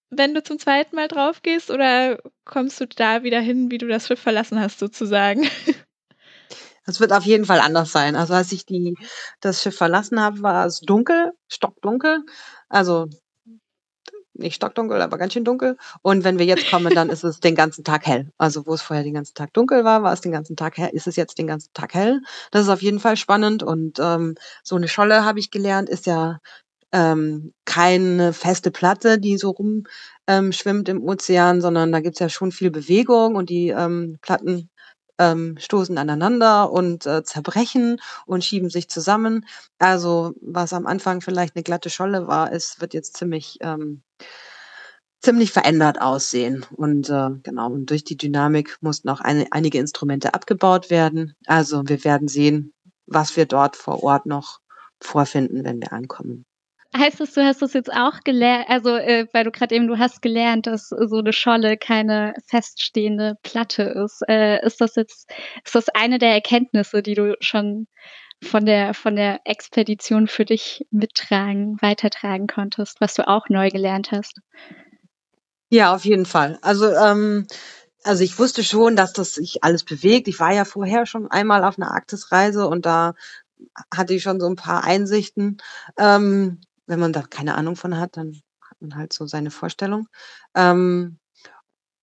wenn 0.10 0.34
du 0.34 0.42
zum 0.42 0.58
zweiten 0.58 0.96
Mal 0.96 1.08
drauf 1.08 1.44
gehst? 1.44 1.70
Oder 1.70 2.20
kommst 2.46 2.82
du 2.82 2.88
da 2.88 3.22
wieder 3.22 3.40
hin, 3.40 3.70
wie 3.70 3.78
du 3.78 3.88
das 3.88 4.08
Schiff 4.08 4.20
verlassen 4.20 4.60
hast, 4.60 4.80
sozusagen? 4.80 5.48
Es 6.88 7.02
wird 7.02 7.12
auf 7.14 7.26
jeden 7.26 7.46
Fall 7.46 7.60
anders 7.60 7.92
sein. 7.92 8.16
Also 8.16 8.34
als 8.34 8.52
ich 8.54 8.66
die, 8.66 8.96
das 9.42 9.62
Schiff 9.62 9.76
verlassen 9.76 10.22
habe, 10.22 10.42
war 10.42 10.66
es 10.66 10.80
dunkel, 10.80 11.34
stockdunkel. 11.50 12.24
Also 12.70 13.10
nicht 14.34 14.56
stockdunkel, 14.56 15.02
aber 15.02 15.18
ganz 15.18 15.34
schön 15.34 15.44
dunkel. 15.44 15.78
Und 16.02 16.24
wenn 16.24 16.40
wir 16.40 16.46
jetzt 16.46 16.70
kommen, 16.70 16.94
dann 16.94 17.10
ist 17.10 17.24
es 17.24 17.40
den 17.40 17.56
ganzen 17.56 17.84
Tag 17.84 18.06
hell. 18.06 18.32
Also 18.38 18.66
wo 18.66 18.74
es 18.74 18.82
vorher 18.82 19.04
den 19.04 19.16
ganzen 19.16 19.34
Tag 19.34 19.54
dunkel 19.54 19.84
war, 19.84 20.04
war 20.04 20.14
es 20.14 20.22
den 20.22 20.32
ganzen 20.32 20.56
Tag 20.56 20.78
hell, 20.78 20.92
ist 20.94 21.08
es 21.08 21.16
jetzt 21.18 21.38
den 21.38 21.48
ganzen 21.48 21.74
Tag 21.74 21.94
hell. 21.94 22.22
Das 22.52 22.64
ist 22.64 22.70
auf 22.70 22.82
jeden 22.82 23.00
Fall 23.00 23.18
spannend. 23.18 23.64
Und 23.64 24.00
ähm, 24.00 24.36
so 24.64 24.76
eine 24.76 24.88
Scholle, 24.88 25.26
habe 25.26 25.40
ich 25.40 25.52
gelernt, 25.52 25.90
ist 25.90 26.06
ja 26.06 26.40
ähm, 26.94 27.54
keine 27.66 28.32
feste 28.32 28.72
Platte, 28.72 29.20
die 29.20 29.38
so 29.38 29.50
rum 29.50 29.84
ähm, 30.28 30.52
im 30.64 31.04
Ozean, 31.04 31.62
sondern 31.62 31.92
da 31.92 32.00
gibt's 32.00 32.20
ja 32.20 32.30
schon 32.30 32.52
viel 32.52 32.72
Bewegung 32.72 33.36
und 33.36 33.50
die 33.50 33.70
ähm, 33.70 34.20
Platten 34.22 34.70
ähm, 35.20 35.58
stoßen 35.60 35.98
aneinander 35.98 36.72
und 36.72 37.06
äh, 37.06 37.24
zerbrechen 37.24 38.00
und 38.26 38.44
schieben 38.44 38.70
sich 38.70 38.90
zusammen. 38.90 39.46
Also 39.80 40.34
was 40.42 40.74
am 40.74 40.86
Anfang 40.88 41.22
vielleicht 41.22 41.56
eine 41.56 41.64
glatte 41.64 41.90
Scholle 41.90 42.28
war, 42.28 42.52
ist, 42.52 42.82
wird 42.82 42.94
jetzt 42.94 43.18
ziemlich 43.18 43.58
ähm, 43.62 44.04
ziemlich 45.22 45.52
verändert 45.52 46.02
aussehen. 46.02 46.66
Und 46.76 47.10
äh, 47.10 47.30
genau, 47.44 47.72
und 47.72 47.90
durch 47.90 48.04
die 48.04 48.18
Dynamik 48.18 48.78
mussten 48.82 49.10
auch 49.10 49.20
eine, 49.20 49.48
einige 49.52 49.80
Instrumente 49.80 50.34
abgebaut 50.34 50.90
werden. 50.90 51.36
Also 51.46 51.84
wir 51.86 52.04
werden 52.04 52.28
sehen, 52.28 52.74
was 53.08 53.36
wir 53.36 53.46
dort 53.46 53.76
vor 53.76 54.04
Ort 54.04 54.26
noch 54.26 54.60
vorfinden, 55.02 55.64
wenn 55.64 55.82
wir 55.82 55.94
ankommen. 55.94 56.47
Heißt 56.96 57.20
das, 57.20 57.34
du 57.34 57.44
hast 57.44 57.62
das 57.62 57.74
jetzt 57.74 57.92
auch 57.92 58.22
gelernt, 58.24 58.66
also 58.70 58.96
äh, 58.96 59.28
weil 59.34 59.44
du 59.44 59.52
gerade 59.52 59.76
eben, 59.76 59.88
du 59.88 59.98
hast 59.98 60.22
gelernt, 60.22 60.68
dass 60.68 60.90
so 60.90 61.18
eine 61.18 61.34
Scholle 61.34 61.78
keine 61.78 62.34
feststehende 62.48 63.36
Platte 63.44 63.84
ist. 63.84 64.22
Äh, 64.28 64.66
ist 64.66 64.82
das 64.82 64.96
jetzt, 64.96 65.30
ist 65.64 65.76
das 65.76 65.90
eine 65.90 66.18
der 66.18 66.32
Erkenntnisse, 66.32 67.04
die 67.04 67.14
du 67.14 67.36
schon 67.40 67.88
von 68.44 68.66
der, 68.66 68.94
von 68.94 69.16
der 69.16 69.42
Expedition 69.46 70.28
für 70.28 70.46
dich 70.46 70.86
mittragen, 70.92 71.78
weitertragen 71.82 72.48
konntest, 72.48 73.02
was 73.02 73.16
du 73.16 73.28
auch 73.28 73.50
neu 73.50 73.70
gelernt 73.70 74.12
hast? 74.12 74.40
Ja, 75.70 75.94
auf 75.94 76.06
jeden 76.06 76.26
Fall. 76.26 76.58
Also, 76.62 76.94
ähm, 76.94 77.48
also 78.04 78.24
ich 78.24 78.40
wusste 78.40 78.64
schon, 78.64 78.96
dass 78.96 79.12
das 79.14 79.34
sich 79.34 79.64
alles 79.64 79.84
bewegt. 79.84 80.28
Ich 80.28 80.40
war 80.40 80.54
ja 80.54 80.66
vorher 80.66 81.06
schon 81.06 81.30
einmal 81.30 81.64
auf 81.64 81.78
einer 81.78 81.92
Arktisreise 81.92 82.68
und 82.68 82.86
da 82.86 83.16
hatte 83.94 84.14
ich 84.14 84.24
schon 84.24 84.40
so 84.40 84.48
ein 84.48 84.56
paar 84.56 84.84
Einsichten. 84.84 85.58
Ähm, 85.98 86.62
wenn 86.88 87.00
man 87.00 87.14
da 87.14 87.22
keine 87.24 87.56
Ahnung 87.56 87.76
von 87.76 87.98
hat, 87.98 88.18
dann 88.18 88.42
hat 88.62 88.82
man 88.82 88.96
halt 88.96 89.14
so 89.14 89.28
seine 89.28 89.52
Vorstellung. 89.52 90.08
Ähm, 90.56 91.20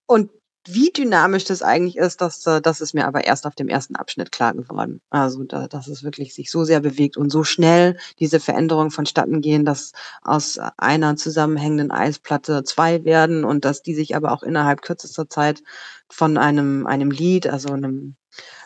und 0.07 0.31
wie 0.67 0.91
dynamisch 0.91 1.45
das 1.45 1.61
eigentlich 1.61 1.97
ist, 1.97 2.21
das, 2.21 2.45
äh, 2.47 2.59
das 2.61 2.81
ist 2.81 2.93
mir 2.93 3.05
aber 3.07 3.25
erst 3.25 3.45
auf 3.45 3.55
dem 3.55 3.67
ersten 3.69 3.95
Abschnitt 3.95 4.31
klar 4.31 4.53
geworden. 4.53 5.01
Also, 5.11 5.43
da, 5.43 5.67
dass 5.67 5.87
es 5.87 6.03
wirklich 6.03 6.33
sich 6.33 6.49
so 6.49 6.63
sehr 6.63 6.79
bewegt 6.79 7.17
und 7.17 7.29
so 7.29 7.43
schnell 7.43 7.97
diese 8.19 8.39
Veränderungen 8.39 8.91
vonstatten 8.91 9.41
gehen, 9.41 9.63
dass 9.65 9.91
aus 10.23 10.59
einer 10.77 11.15
zusammenhängenden 11.17 11.91
Eisplatte 11.91 12.63
zwei 12.63 13.03
werden 13.05 13.45
und 13.45 13.63
dass 13.65 13.83
die 13.83 13.93
sich 13.95 14.15
aber 14.15 14.31
auch 14.31 14.43
innerhalb 14.43 14.81
kürzester 14.81 15.29
Zeit 15.29 15.61
von 16.09 16.37
einem, 16.37 16.87
einem 16.87 17.11
Lied, 17.11 17.47
also 17.47 17.71
einem, 17.71 18.15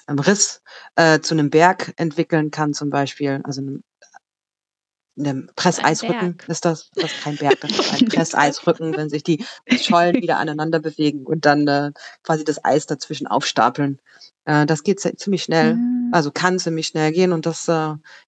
einem 0.08 0.20
Riss, 0.20 0.62
äh, 0.96 1.20
zu 1.20 1.34
einem 1.34 1.50
Berg 1.50 1.94
entwickeln 1.98 2.52
kann, 2.52 2.74
zum 2.74 2.90
Beispiel. 2.90 3.42
Also 3.44 3.62
einem, 3.62 3.84
einem 5.20 5.50
Presseisrücken 5.56 6.38
Berg. 6.38 6.50
ist 6.50 6.66
das. 6.66 6.90
Das 6.96 7.12
ist 7.12 7.22
kein 7.22 7.36
Berg, 7.38 7.60
das 7.62 7.72
ist 7.72 7.94
ein 8.02 8.08
Presseisrücken, 8.10 8.96
wenn 8.98 9.10
sich 9.10 9.24
die 9.24 9.46
Schollen 9.82 10.16
wieder 10.16 10.38
aneinander 10.38 10.80
bewegen 10.80 11.26
und 11.26 11.46
dann 11.46 11.68
äh, 11.68 11.92
quasi 12.24 12.44
das 12.44 12.64
Eis 12.64 12.86
dazwischen 12.88 13.28
aufstapeln. 13.28 14.00
Äh, 14.46 14.66
das 14.66 14.84
geht 14.84 15.00
ziemlich 15.00 15.44
schnell, 15.44 15.76
Mhm. 15.76 16.10
also 16.14 16.32
kann 16.32 16.58
ziemlich 16.60 16.88
schnell 16.88 17.12
gehen 17.12 17.34
und 17.34 17.46
das, 17.46 17.68
äh, 17.68 17.72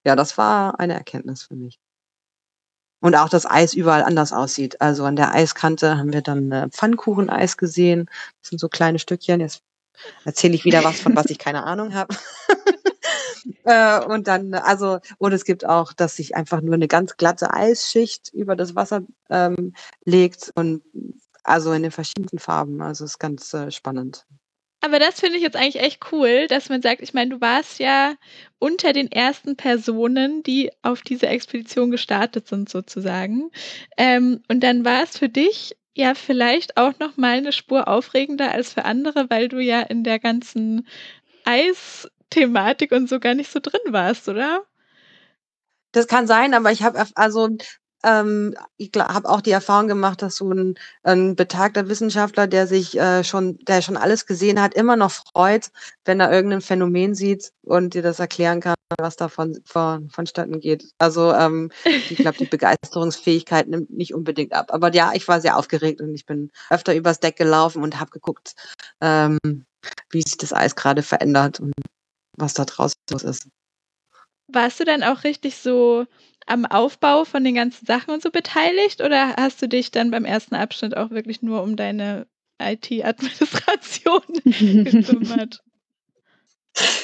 ja, 0.04 0.16
das 0.16 0.36
war 0.38 0.78
eine 0.78 0.94
Erkenntnis 0.94 1.42
für 1.42 1.54
mich. 1.56 1.78
Und 3.00 3.16
auch 3.16 3.28
das 3.28 3.46
Eis 3.50 3.74
überall 3.74 4.04
anders 4.04 4.32
aussieht. 4.32 4.80
Also 4.80 5.04
an 5.04 5.16
der 5.16 5.34
Eiskante 5.34 5.98
haben 5.98 6.12
wir 6.12 6.22
dann 6.22 6.52
äh, 6.52 6.68
Pfannkucheneis 6.70 7.56
gesehen. 7.56 8.06
Das 8.40 8.50
sind 8.50 8.58
so 8.60 8.68
kleine 8.68 9.00
Stückchen. 9.00 9.40
Jetzt 9.40 9.62
erzähle 10.24 10.54
ich 10.54 10.64
wieder 10.64 10.84
was, 10.84 11.00
von 11.00 11.16
was 11.16 11.26
ich 11.26 11.38
keine 11.38 11.64
Ahnung 11.64 11.94
habe. 11.94 12.14
äh, 13.64 14.04
und 14.04 14.28
dann, 14.28 14.54
also, 14.54 14.98
und 15.18 15.32
es 15.32 15.44
gibt 15.44 15.64
auch, 15.64 15.92
dass 15.92 16.16
sich 16.16 16.36
einfach 16.36 16.60
nur 16.60 16.74
eine 16.74 16.88
ganz 16.88 17.16
glatte 17.16 17.52
Eisschicht 17.52 18.30
über 18.32 18.56
das 18.56 18.74
Wasser 18.74 19.02
ähm, 19.30 19.74
legt 20.04 20.52
und 20.54 20.82
also 21.44 21.72
in 21.72 21.82
den 21.82 21.90
verschiedensten 21.90 22.38
Farben. 22.38 22.80
Also 22.82 23.04
ist 23.04 23.18
ganz 23.18 23.52
äh, 23.54 23.70
spannend. 23.70 24.26
Aber 24.84 24.98
das 24.98 25.20
finde 25.20 25.36
ich 25.36 25.44
jetzt 25.44 25.56
eigentlich 25.56 25.80
echt 25.80 26.00
cool, 26.10 26.48
dass 26.48 26.68
man 26.68 26.82
sagt, 26.82 27.02
ich 27.02 27.14
meine, 27.14 27.30
du 27.30 27.40
warst 27.40 27.78
ja 27.78 28.14
unter 28.58 28.92
den 28.92 29.10
ersten 29.12 29.56
Personen, 29.56 30.42
die 30.42 30.72
auf 30.82 31.02
diese 31.02 31.28
Expedition 31.28 31.92
gestartet 31.92 32.48
sind, 32.48 32.68
sozusagen. 32.68 33.50
Ähm, 33.96 34.42
und 34.48 34.60
dann 34.64 34.84
war 34.84 35.04
es 35.04 35.16
für 35.16 35.28
dich 35.28 35.76
ja 35.94 36.14
vielleicht 36.14 36.78
auch 36.78 36.98
noch 36.98 37.16
mal 37.16 37.36
eine 37.36 37.52
Spur 37.52 37.86
aufregender 37.86 38.50
als 38.50 38.72
für 38.72 38.84
andere, 38.84 39.30
weil 39.30 39.48
du 39.48 39.60
ja 39.60 39.82
in 39.82 40.02
der 40.02 40.18
ganzen 40.18 40.88
Eisthematik 42.32 42.92
und 42.92 43.08
so 43.08 43.20
gar 43.20 43.34
nicht 43.34 43.50
so 43.50 43.60
drin 43.60 43.80
warst, 43.90 44.28
oder? 44.28 44.64
Das 45.92 46.06
kann 46.06 46.26
sein, 46.26 46.54
aber 46.54 46.72
ich 46.72 46.82
habe 46.82 47.04
also 47.14 47.50
ähm, 48.04 48.56
ich 48.78 48.90
habe 48.96 49.28
auch 49.28 49.40
die 49.40 49.52
Erfahrung 49.52 49.86
gemacht, 49.86 50.22
dass 50.22 50.36
so 50.36 50.50
ein, 50.50 50.74
ein 51.04 51.36
betagter 51.36 51.88
Wissenschaftler, 51.88 52.48
der 52.48 52.66
sich 52.66 52.98
äh, 52.98 53.22
schon, 53.22 53.58
der 53.58 53.80
schon 53.80 53.96
alles 53.96 54.26
gesehen 54.26 54.60
hat, 54.60 54.74
immer 54.74 54.96
noch 54.96 55.12
freut, 55.12 55.70
wenn 56.04 56.18
er 56.18 56.32
irgendein 56.32 56.62
Phänomen 56.62 57.14
sieht 57.14 57.52
und 57.62 57.94
dir 57.94 58.02
das 58.02 58.18
erklären 58.18 58.60
kann, 58.60 58.74
was 58.98 59.16
davon 59.16 59.60
von, 59.64 60.10
vonstatten 60.10 60.58
geht. 60.58 60.90
Also 60.98 61.32
ähm, 61.32 61.70
ich 61.84 62.16
glaube, 62.16 62.38
die 62.38 62.46
Begeisterungsfähigkeit 62.46 63.68
nimmt 63.68 63.90
nicht 63.90 64.14
unbedingt 64.14 64.52
ab. 64.52 64.72
Aber 64.72 64.92
ja, 64.92 65.12
ich 65.14 65.28
war 65.28 65.40
sehr 65.40 65.56
aufgeregt 65.56 66.00
und 66.00 66.12
ich 66.14 66.26
bin 66.26 66.50
öfter 66.70 66.96
übers 66.96 67.20
Deck 67.20 67.36
gelaufen 67.36 67.84
und 67.84 68.00
habe 68.00 68.10
geguckt, 68.10 68.54
ähm, 69.00 69.38
wie 70.10 70.22
sich 70.22 70.38
das 70.38 70.52
Eis 70.52 70.74
gerade 70.74 71.02
verändert. 71.02 71.60
Und 71.60 71.72
was 72.36 72.54
da 72.54 72.64
draußen 72.64 72.98
los 73.10 73.22
ist. 73.22 73.48
Warst 74.48 74.80
du 74.80 74.84
dann 74.84 75.02
auch 75.02 75.24
richtig 75.24 75.56
so 75.56 76.06
am 76.46 76.66
Aufbau 76.66 77.24
von 77.24 77.44
den 77.44 77.54
ganzen 77.54 77.86
Sachen 77.86 78.12
und 78.12 78.22
so 78.22 78.30
beteiligt 78.30 79.00
oder 79.00 79.36
hast 79.36 79.62
du 79.62 79.68
dich 79.68 79.90
dann 79.90 80.10
beim 80.10 80.24
ersten 80.24 80.54
Abschnitt 80.54 80.96
auch 80.96 81.10
wirklich 81.10 81.42
nur 81.42 81.62
um 81.62 81.76
deine 81.76 82.26
IT-Administration 82.60 84.22
gekümmert? 84.44 85.62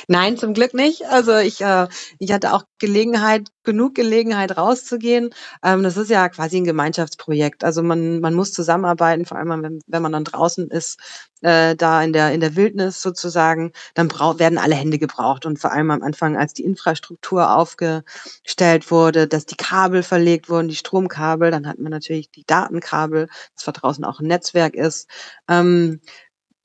Nein, 0.08 0.38
zum 0.38 0.54
Glück 0.54 0.72
nicht. 0.74 1.04
Also 1.06 1.36
ich, 1.36 1.60
äh, 1.60 1.86
ich 2.18 2.32
hatte 2.32 2.54
auch 2.54 2.64
Gelegenheit, 2.78 3.48
genug 3.64 3.94
Gelegenheit 3.94 4.56
rauszugehen. 4.56 5.30
Ähm, 5.62 5.82
das 5.82 5.96
ist 5.98 6.08
ja 6.10 6.28
quasi 6.30 6.56
ein 6.56 6.64
Gemeinschaftsprojekt. 6.64 7.64
Also 7.64 7.82
man, 7.82 8.20
man 8.20 8.34
muss 8.34 8.52
zusammenarbeiten, 8.52 9.26
vor 9.26 9.36
allem 9.38 9.62
wenn, 9.62 9.80
wenn 9.86 10.02
man 10.02 10.12
dann 10.12 10.24
draußen 10.24 10.70
ist, 10.70 10.98
äh, 11.42 11.76
da 11.76 12.02
in 12.02 12.12
der, 12.14 12.32
in 12.32 12.40
der 12.40 12.56
Wildnis 12.56 13.02
sozusagen, 13.02 13.72
dann 13.94 14.08
brau 14.08 14.38
werden 14.38 14.58
alle 14.58 14.74
Hände 14.74 14.98
gebraucht. 14.98 15.44
Und 15.44 15.58
vor 15.58 15.72
allem 15.72 15.90
am 15.90 16.02
Anfang, 16.02 16.36
als 16.36 16.54
die 16.54 16.64
Infrastruktur 16.64 17.54
aufgestellt 17.54 18.90
wurde, 18.90 19.26
dass 19.28 19.44
die 19.44 19.56
Kabel 19.56 20.02
verlegt 20.02 20.48
wurden, 20.48 20.68
die 20.68 20.76
Stromkabel, 20.76 21.50
dann 21.50 21.66
hat 21.66 21.78
man 21.78 21.90
natürlich 21.90 22.30
die 22.30 22.44
Datenkabel, 22.46 23.28
das 23.54 23.64
da 23.64 23.72
draußen 23.72 24.04
auch 24.04 24.20
ein 24.20 24.26
Netzwerk 24.26 24.74
ist. 24.74 25.08
Ähm, 25.48 26.00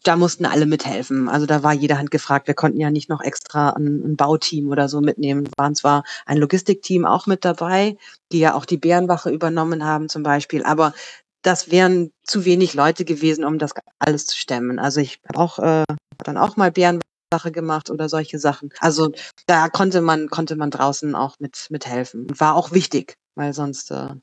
da 0.04 0.16
mussten 0.18 0.46
alle 0.46 0.66
mithelfen. 0.66 1.30
Also 1.30 1.46
da 1.46 1.64
war 1.64 1.74
jede 1.74 1.98
Hand 1.98 2.12
gefragt. 2.12 2.48
Wir 2.48 2.54
konnten 2.54 2.80
ja 2.80 2.92
nicht 2.92 3.10
noch 3.10 3.22
extra 3.22 3.72
ein, 3.72 4.04
ein 4.04 4.16
Bauteam 4.18 4.70
oder 4.70 4.90
so 4.90 5.02
mitnehmen. 5.02 5.48
Waren 5.58 5.76
zwar 5.76 6.04
ein 6.26 6.38
Logistikteam 6.38 7.06
auch 7.06 7.26
mit 7.26 7.46
dabei, 7.46 7.98
die 8.32 8.40
ja 8.40 8.54
auch 8.54 8.66
die 8.66 8.78
Bärenwache 8.78 9.30
übernommen 9.30 9.86
haben 9.86 10.10
zum 10.10 10.24
Beispiel, 10.24 10.64
aber 10.64 10.94
das 11.42 11.72
wären 11.72 12.12
zu 12.24 12.46
wenig 12.46 12.74
Leute 12.74 13.06
gewesen, 13.06 13.44
um 13.44 13.60
das 13.60 13.72
alles 14.00 14.26
zu 14.28 14.38
stemmen. 14.38 14.80
Also 14.80 15.02
ich 15.02 15.20
habe 15.28 15.40
auch 15.40 15.60
äh, 15.60 15.84
dann 16.24 16.38
auch 16.38 16.56
mal 16.58 16.72
Bärenwache 16.72 17.52
gemacht 17.52 17.90
oder 17.90 18.10
solche 18.10 18.40
Sachen. 18.40 18.70
Also 18.80 19.12
da 19.46 19.70
konnte 19.70 20.02
man 20.02 20.30
konnte 20.30 20.56
man 20.56 20.72
draußen 20.72 21.16
auch 21.16 21.36
mit 21.40 21.68
mithelfen 21.70 22.28
war 22.40 22.56
auch 22.56 22.72
wichtig, 22.72 23.18
weil 23.36 23.54
sonst 23.54 23.92
äh, 23.92 24.16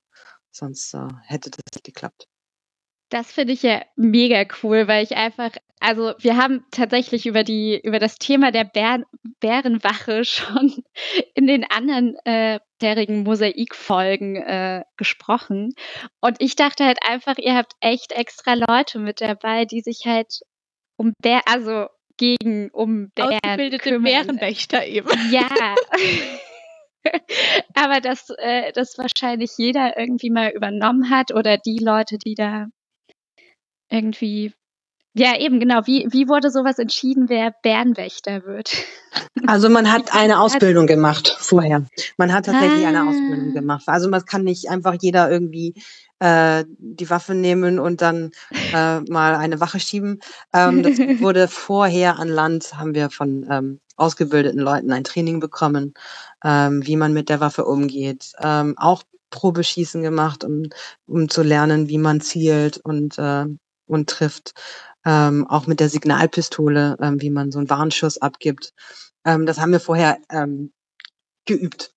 sonst 0.50 0.94
äh, 0.94 1.08
hätte 1.24 1.50
das 1.50 1.60
nicht 1.74 1.84
geklappt. 1.84 2.29
Das 3.10 3.32
finde 3.32 3.52
ich 3.52 3.62
ja 3.62 3.82
mega 3.96 4.44
cool, 4.62 4.86
weil 4.88 5.02
ich 5.02 5.16
einfach, 5.16 5.50
also 5.80 6.14
wir 6.18 6.36
haben 6.36 6.64
tatsächlich 6.70 7.26
über 7.26 7.42
die, 7.42 7.80
über 7.82 7.98
das 7.98 8.16
Thema 8.16 8.52
der 8.52 8.64
Bär, 8.64 9.04
Bärenwache 9.40 10.24
schon 10.24 10.82
in 11.34 11.46
den 11.46 11.64
anderen 11.64 12.16
äh, 12.24 12.60
bisherigen 12.78 13.22
Mosaikfolgen 13.24 14.36
äh, 14.36 14.84
gesprochen. 14.96 15.74
Und 16.20 16.36
ich 16.40 16.56
dachte 16.56 16.84
halt 16.84 16.98
einfach, 17.06 17.36
ihr 17.38 17.54
habt 17.54 17.74
echt 17.80 18.12
extra 18.12 18.54
Leute 18.54 18.98
mit 18.98 19.20
dabei, 19.20 19.64
die 19.64 19.80
sich 19.80 20.02
halt 20.06 20.40
um 20.96 21.12
Bär, 21.20 21.42
also 21.46 21.86
gegen 22.16 22.70
um 22.70 23.10
Bären 23.14 23.38
Ausgebildete 23.42 23.90
kümmern. 23.90 24.04
Bärenwächter 24.04 24.86
eben. 24.86 25.08
Ja. 25.30 25.48
Aber 27.74 28.00
dass 28.00 28.30
äh, 28.38 28.72
das 28.72 28.98
wahrscheinlich 28.98 29.52
jeder 29.56 29.98
irgendwie 29.98 30.30
mal 30.30 30.50
übernommen 30.50 31.10
hat 31.10 31.32
oder 31.32 31.56
die 31.56 31.78
Leute, 31.78 32.18
die 32.18 32.34
da 32.34 32.66
irgendwie 33.90 34.52
ja, 35.12 35.36
eben, 35.36 35.58
genau. 35.58 35.80
Wie, 35.86 36.06
wie 36.10 36.28
wurde 36.28 36.50
sowas 36.50 36.78
entschieden, 36.78 37.28
wer 37.28 37.52
Bärenwächter 37.62 38.44
wird? 38.44 38.72
Also 39.46 39.68
man 39.68 39.90
hat 39.90 40.14
eine 40.14 40.38
Ausbildung 40.38 40.86
gemacht 40.86 41.34
vorher. 41.36 41.84
Man 42.16 42.32
hat 42.32 42.46
tatsächlich 42.46 42.84
ah. 42.84 42.88
eine 42.88 43.08
Ausbildung 43.08 43.52
gemacht. 43.52 43.84
Also 43.86 44.08
man 44.08 44.24
kann 44.24 44.44
nicht 44.44 44.68
einfach 44.68 44.94
jeder 45.00 45.28
irgendwie 45.28 45.74
äh, 46.20 46.64
die 46.68 47.10
Waffe 47.10 47.34
nehmen 47.34 47.80
und 47.80 48.02
dann 48.02 48.30
äh, 48.72 49.00
mal 49.00 49.34
eine 49.34 49.58
Wache 49.58 49.80
schieben. 49.80 50.20
Ähm, 50.52 50.82
das 50.82 50.98
wurde 51.20 51.48
vorher 51.48 52.18
an 52.20 52.28
Land, 52.28 52.76
haben 52.76 52.94
wir 52.94 53.10
von 53.10 53.46
ähm, 53.50 53.80
ausgebildeten 53.96 54.60
Leuten 54.60 54.92
ein 54.92 55.04
Training 55.04 55.40
bekommen, 55.40 55.94
ähm, 56.44 56.86
wie 56.86 56.96
man 56.96 57.12
mit 57.12 57.28
der 57.28 57.40
Waffe 57.40 57.64
umgeht. 57.64 58.32
Ähm, 58.40 58.74
auch 58.76 59.02
Probeschießen 59.30 60.02
gemacht, 60.02 60.44
um, 60.44 60.64
um 61.06 61.28
zu 61.28 61.42
lernen, 61.42 61.88
wie 61.88 61.98
man 61.98 62.20
zielt 62.20 62.76
und 62.78 63.18
äh, 63.18 63.46
und 63.90 64.08
trifft. 64.08 64.54
Ähm, 65.04 65.46
auch 65.46 65.66
mit 65.66 65.80
der 65.80 65.88
Signalpistole, 65.88 66.96
ähm, 67.00 67.20
wie 67.22 67.30
man 67.30 67.50
so 67.52 67.58
einen 67.58 67.70
Warnschuss 67.70 68.18
abgibt. 68.18 68.72
Ähm, 69.24 69.46
das 69.46 69.58
haben 69.58 69.72
wir 69.72 69.80
vorher 69.80 70.18
ähm, 70.30 70.72
geübt. 71.46 71.94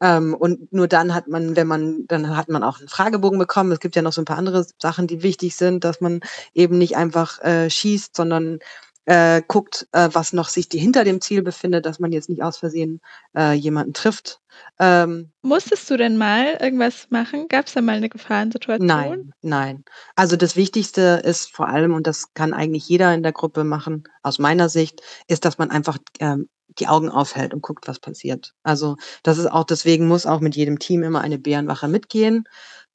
Ähm, 0.00 0.34
und 0.34 0.72
nur 0.72 0.88
dann 0.88 1.14
hat 1.14 1.28
man, 1.28 1.56
wenn 1.56 1.66
man, 1.66 2.06
dann 2.06 2.36
hat 2.36 2.48
man 2.48 2.62
auch 2.62 2.78
einen 2.78 2.88
Fragebogen 2.88 3.38
bekommen. 3.38 3.72
Es 3.72 3.80
gibt 3.80 3.96
ja 3.96 4.02
noch 4.02 4.12
so 4.12 4.20
ein 4.20 4.26
paar 4.26 4.38
andere 4.38 4.66
Sachen, 4.80 5.06
die 5.06 5.22
wichtig 5.22 5.56
sind, 5.56 5.84
dass 5.84 6.00
man 6.00 6.20
eben 6.52 6.76
nicht 6.78 6.96
einfach 6.96 7.42
äh, 7.42 7.70
schießt, 7.70 8.14
sondern 8.14 8.58
äh, 9.06 9.40
guckt, 9.46 9.86
äh, 9.92 10.08
was 10.12 10.32
noch 10.32 10.48
sich 10.48 10.68
die 10.68 10.78
hinter 10.78 11.04
dem 11.04 11.20
Ziel 11.20 11.42
befindet, 11.42 11.86
dass 11.86 12.00
man 12.00 12.12
jetzt 12.12 12.28
nicht 12.28 12.42
aus 12.42 12.58
Versehen 12.58 13.00
äh, 13.36 13.52
jemanden 13.52 13.94
trifft. 13.94 14.40
Ähm, 14.78 15.32
Musstest 15.42 15.88
du 15.90 15.96
denn 15.96 16.16
mal 16.16 16.58
irgendwas 16.60 17.06
machen? 17.10 17.46
Gab 17.48 17.66
es 17.66 17.74
da 17.74 17.82
mal 17.82 17.96
eine 17.96 18.08
Gefahrensituation? 18.08 18.86
Nein, 18.86 19.32
nein. 19.42 19.84
Also 20.16 20.36
das 20.36 20.56
Wichtigste 20.56 21.22
ist 21.24 21.54
vor 21.54 21.68
allem, 21.68 21.94
und 21.94 22.06
das 22.06 22.34
kann 22.34 22.52
eigentlich 22.52 22.88
jeder 22.88 23.14
in 23.14 23.22
der 23.22 23.32
Gruppe 23.32 23.64
machen, 23.64 24.04
aus 24.22 24.38
meiner 24.38 24.68
Sicht, 24.68 25.02
ist, 25.28 25.44
dass 25.44 25.58
man 25.58 25.70
einfach 25.70 25.98
ähm, 26.18 26.48
die 26.78 26.88
Augen 26.88 27.08
aufhält 27.08 27.54
und 27.54 27.62
guckt, 27.62 27.86
was 27.86 28.00
passiert. 28.00 28.54
Also 28.62 28.96
das 29.22 29.38
ist 29.38 29.46
auch, 29.46 29.64
deswegen 29.64 30.08
muss 30.08 30.26
auch 30.26 30.40
mit 30.40 30.56
jedem 30.56 30.78
Team 30.78 31.02
immer 31.04 31.20
eine 31.20 31.38
Bärenwache 31.38 31.88
mitgehen 31.88 32.44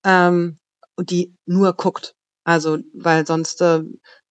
ähm, 0.04 0.58
und 0.96 1.10
die 1.10 1.34
nur 1.46 1.74
guckt. 1.74 2.16
Also, 2.44 2.80
weil 2.94 3.26
sonst 3.28 3.62
äh, 3.62 3.84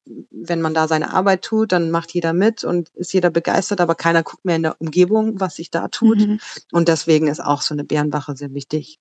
wenn 0.05 0.61
man 0.61 0.75
da 0.75 0.89
seine 0.89 1.13
Arbeit 1.13 1.43
tut, 1.43 1.73
dann 1.73 1.91
macht 1.91 2.13
jeder 2.13 2.33
mit 2.33 2.65
und 2.65 2.89
ist 2.91 3.13
jeder 3.13 3.31
begeistert, 3.31 3.81
aber 3.81 3.95
keiner 3.95 4.23
guckt 4.23 4.45
mehr 4.45 4.57
in 4.57 4.63
der 4.63 4.81
Umgebung, 4.81 5.41
was 5.41 5.57
sich 5.57 5.71
da 5.71 5.89
tut. 5.89 6.19
Mhm. 6.19 6.41
Und 6.73 6.89
deswegen 6.89 7.27
ist 7.29 7.41
auch 7.41 7.63
so 7.63 7.75
eine 7.75 7.85
Bärenwache 7.85 8.37
sehr 8.37 8.53
wichtig, 8.55 8.99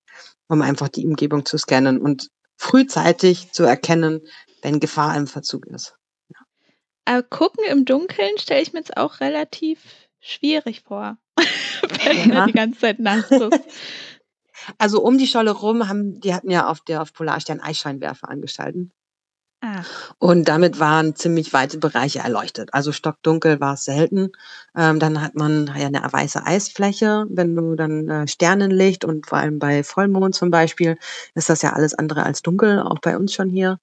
um 0.47 0.61
einfach 0.61 0.89
die 0.89 1.05
Umgebung 1.05 1.45
zu 1.45 1.57
scannen 1.57 1.99
und 1.99 2.29
frühzeitig 2.57 3.51
zu 3.51 3.63
erkennen, 3.63 4.21
wenn 4.61 4.79
Gefahr 4.79 5.15
im 5.15 5.27
Verzug 5.27 5.65
ist. 5.67 5.95
Ja. 6.29 6.39
Aber 7.05 7.23
gucken 7.23 7.63
im 7.69 7.85
Dunkeln 7.85 8.37
stelle 8.37 8.61
ich 8.61 8.73
mir 8.73 8.79
jetzt 8.79 8.97
auch 8.97 9.21
relativ 9.21 9.79
schwierig 10.19 10.81
vor, 10.81 11.17
wenn 12.03 12.31
ja. 12.31 12.45
die 12.45 12.53
ganze 12.53 12.79
Zeit 12.79 12.99
nass 12.99 13.31
ist. 13.31 13.59
Also 14.77 15.01
um 15.01 15.17
die 15.17 15.25
Scholle 15.25 15.51
rum 15.51 15.87
haben, 15.87 16.19
die 16.19 16.33
hatten 16.33 16.51
ja 16.51 16.67
auf 16.67 16.81
der 16.81 17.01
auf 17.01 17.13
Polarstern 17.13 17.61
Eisscheinwerfer 17.61 18.29
angeschalten. 18.29 18.91
Ah. 19.61 19.83
Und 20.19 20.47
damit 20.47 20.79
waren 20.79 21.15
ziemlich 21.15 21.51
weite 21.51 21.79
Bereiche 21.79 22.19
erleuchtet. 22.19 22.73
Also 22.73 22.93
stockdunkel 22.93 23.59
war 23.59 23.73
es 23.73 23.83
selten. 23.83 24.31
Ähm, 24.75 24.99
dann 24.99 25.21
hat 25.21 25.35
man 25.35 25.67
ja 25.77 25.87
eine 25.87 26.01
weiße 26.01 26.45
Eisfläche. 26.45 27.25
Wenn 27.29 27.55
du 27.55 27.75
dann 27.75 28.07
äh, 28.09 28.27
Sternenlicht 28.27 29.03
und 29.03 29.27
vor 29.27 29.37
allem 29.39 29.59
bei 29.59 29.83
Vollmond 29.83 30.33
zum 30.33 30.49
Beispiel 30.49 30.97
ist 31.35 31.49
das 31.49 31.61
ja 31.61 31.73
alles 31.73 31.93
andere 31.93 32.23
als 32.23 32.41
dunkel, 32.41 32.79
auch 32.79 32.99
bei 33.01 33.17
uns 33.17 33.33
schon 33.33 33.49
hier. 33.49 33.79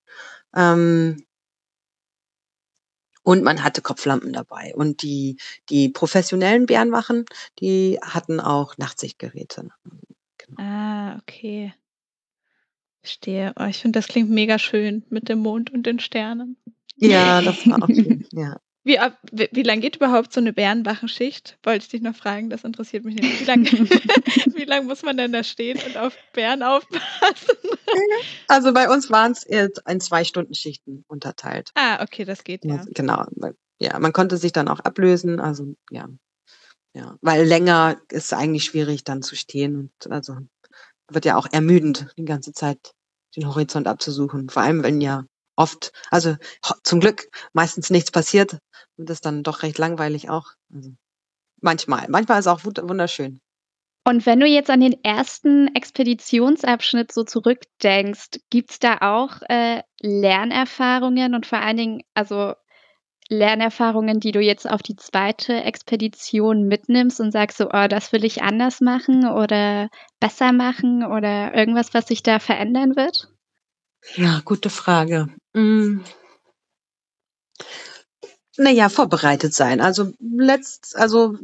Ähm, 0.56 1.26
und 3.22 3.42
man 3.42 3.62
hatte 3.64 3.82
Kopflampen 3.82 4.32
dabei. 4.32 4.72
Und 4.76 5.02
die, 5.02 5.36
die 5.68 5.88
professionellen 5.90 6.66
Bärenwachen, 6.66 7.24
die 7.58 7.98
hatten 8.00 8.40
auch 8.40 8.78
Nachtsichtgeräte. 8.78 9.68
Genau. 10.38 10.62
Ah, 10.62 11.18
okay. 11.18 11.74
Verstehe. 13.06 13.52
Oh, 13.56 13.64
ich 13.64 13.78
finde, 13.78 14.00
das 14.00 14.08
klingt 14.08 14.30
mega 14.30 14.58
schön 14.58 15.04
mit 15.10 15.28
dem 15.28 15.38
Mond 15.38 15.72
und 15.72 15.86
den 15.86 16.00
Sternen. 16.00 16.56
Ja, 16.96 17.40
das 17.40 17.64
war 17.68 17.80
auch 17.80 17.86
schön. 17.86 18.26
Ja. 18.32 18.58
Wie, 18.82 18.98
wie, 19.30 19.48
wie 19.52 19.62
lange 19.62 19.80
geht 19.80 19.96
überhaupt 19.96 20.32
so 20.32 20.40
eine 20.40 20.52
Bärenwachenschicht? 20.52 21.56
Wollte 21.62 21.84
ich 21.84 21.88
dich 21.88 22.02
noch 22.02 22.16
fragen, 22.16 22.50
das 22.50 22.64
interessiert 22.64 23.04
mich 23.04 23.14
nicht. 23.14 23.40
Wie 23.40 23.44
lange 23.44 23.64
wie 24.56 24.64
lang 24.64 24.86
muss 24.86 25.04
man 25.04 25.16
denn 25.16 25.32
da 25.32 25.44
stehen 25.44 25.78
und 25.86 25.96
auf 25.96 26.16
Bären 26.32 26.64
aufpassen? 26.64 27.56
Also 28.48 28.72
bei 28.72 28.88
uns 28.88 29.08
waren 29.08 29.32
es 29.32 29.44
in 29.44 30.00
zwei 30.00 30.24
Stunden 30.24 30.54
Schichten 30.54 31.04
unterteilt. 31.06 31.70
Ah, 31.74 32.02
okay, 32.02 32.24
das 32.24 32.42
geht 32.42 32.64
ja. 32.64 32.84
Genau. 32.88 33.24
Ja, 33.78 34.00
man 34.00 34.12
konnte 34.12 34.36
sich 34.36 34.50
dann 34.50 34.66
auch 34.66 34.80
ablösen. 34.80 35.38
Also 35.38 35.76
ja, 35.90 36.08
ja, 36.92 37.16
weil 37.20 37.44
länger 37.44 38.00
ist 38.10 38.32
eigentlich 38.32 38.64
schwierig 38.64 39.04
dann 39.04 39.22
zu 39.22 39.36
stehen 39.36 39.76
und 39.76 40.12
also 40.12 40.38
wird 41.08 41.24
ja 41.24 41.36
auch 41.36 41.46
ermüdend 41.52 42.08
die 42.16 42.24
ganze 42.24 42.52
Zeit 42.52 42.94
den 43.36 43.46
Horizont 43.48 43.86
abzusuchen. 43.86 44.48
Vor 44.48 44.62
allem, 44.62 44.82
wenn 44.82 45.00
ja 45.00 45.24
oft, 45.56 45.92
also 46.10 46.36
zum 46.82 47.00
Glück 47.00 47.28
meistens 47.52 47.90
nichts 47.90 48.10
passiert, 48.10 48.58
wird 48.96 49.10
es 49.10 49.20
dann 49.20 49.42
doch 49.42 49.62
recht 49.62 49.78
langweilig 49.78 50.30
auch. 50.30 50.52
Also 50.72 50.90
manchmal. 51.60 52.06
Manchmal 52.08 52.38
ist 52.38 52.46
es 52.46 52.52
auch 52.52 52.64
wunderschön. 52.64 53.40
Und 54.04 54.24
wenn 54.24 54.38
du 54.38 54.46
jetzt 54.46 54.70
an 54.70 54.80
den 54.80 55.02
ersten 55.02 55.74
Expeditionsabschnitt 55.74 57.10
so 57.10 57.24
zurückdenkst, 57.24 58.38
gibt's 58.50 58.78
da 58.78 58.98
auch 59.00 59.42
äh, 59.48 59.82
Lernerfahrungen 60.00 61.34
und 61.34 61.44
vor 61.44 61.58
allen 61.58 61.76
Dingen, 61.76 62.02
also 62.14 62.54
Lernerfahrungen, 63.28 64.20
die 64.20 64.32
du 64.32 64.40
jetzt 64.40 64.68
auf 64.68 64.82
die 64.82 64.96
zweite 64.96 65.54
Expedition 65.54 66.68
mitnimmst 66.68 67.20
und 67.20 67.32
sagst 67.32 67.58
so, 67.58 67.68
oh, 67.72 67.86
das 67.88 68.12
will 68.12 68.24
ich 68.24 68.42
anders 68.42 68.80
machen 68.80 69.28
oder 69.28 69.88
besser 70.20 70.52
machen 70.52 71.04
oder 71.04 71.54
irgendwas, 71.54 71.92
was 71.92 72.06
sich 72.06 72.22
da 72.22 72.38
verändern 72.38 72.96
wird? 72.96 73.28
Ja, 74.14 74.40
gute 74.44 74.70
Frage. 74.70 75.28
Hm. 75.54 76.04
Naja, 78.58 78.88
vorbereitet 78.88 79.52
sein. 79.52 79.80
Also 79.80 80.12
letzt, 80.20 80.96
also 80.96 81.36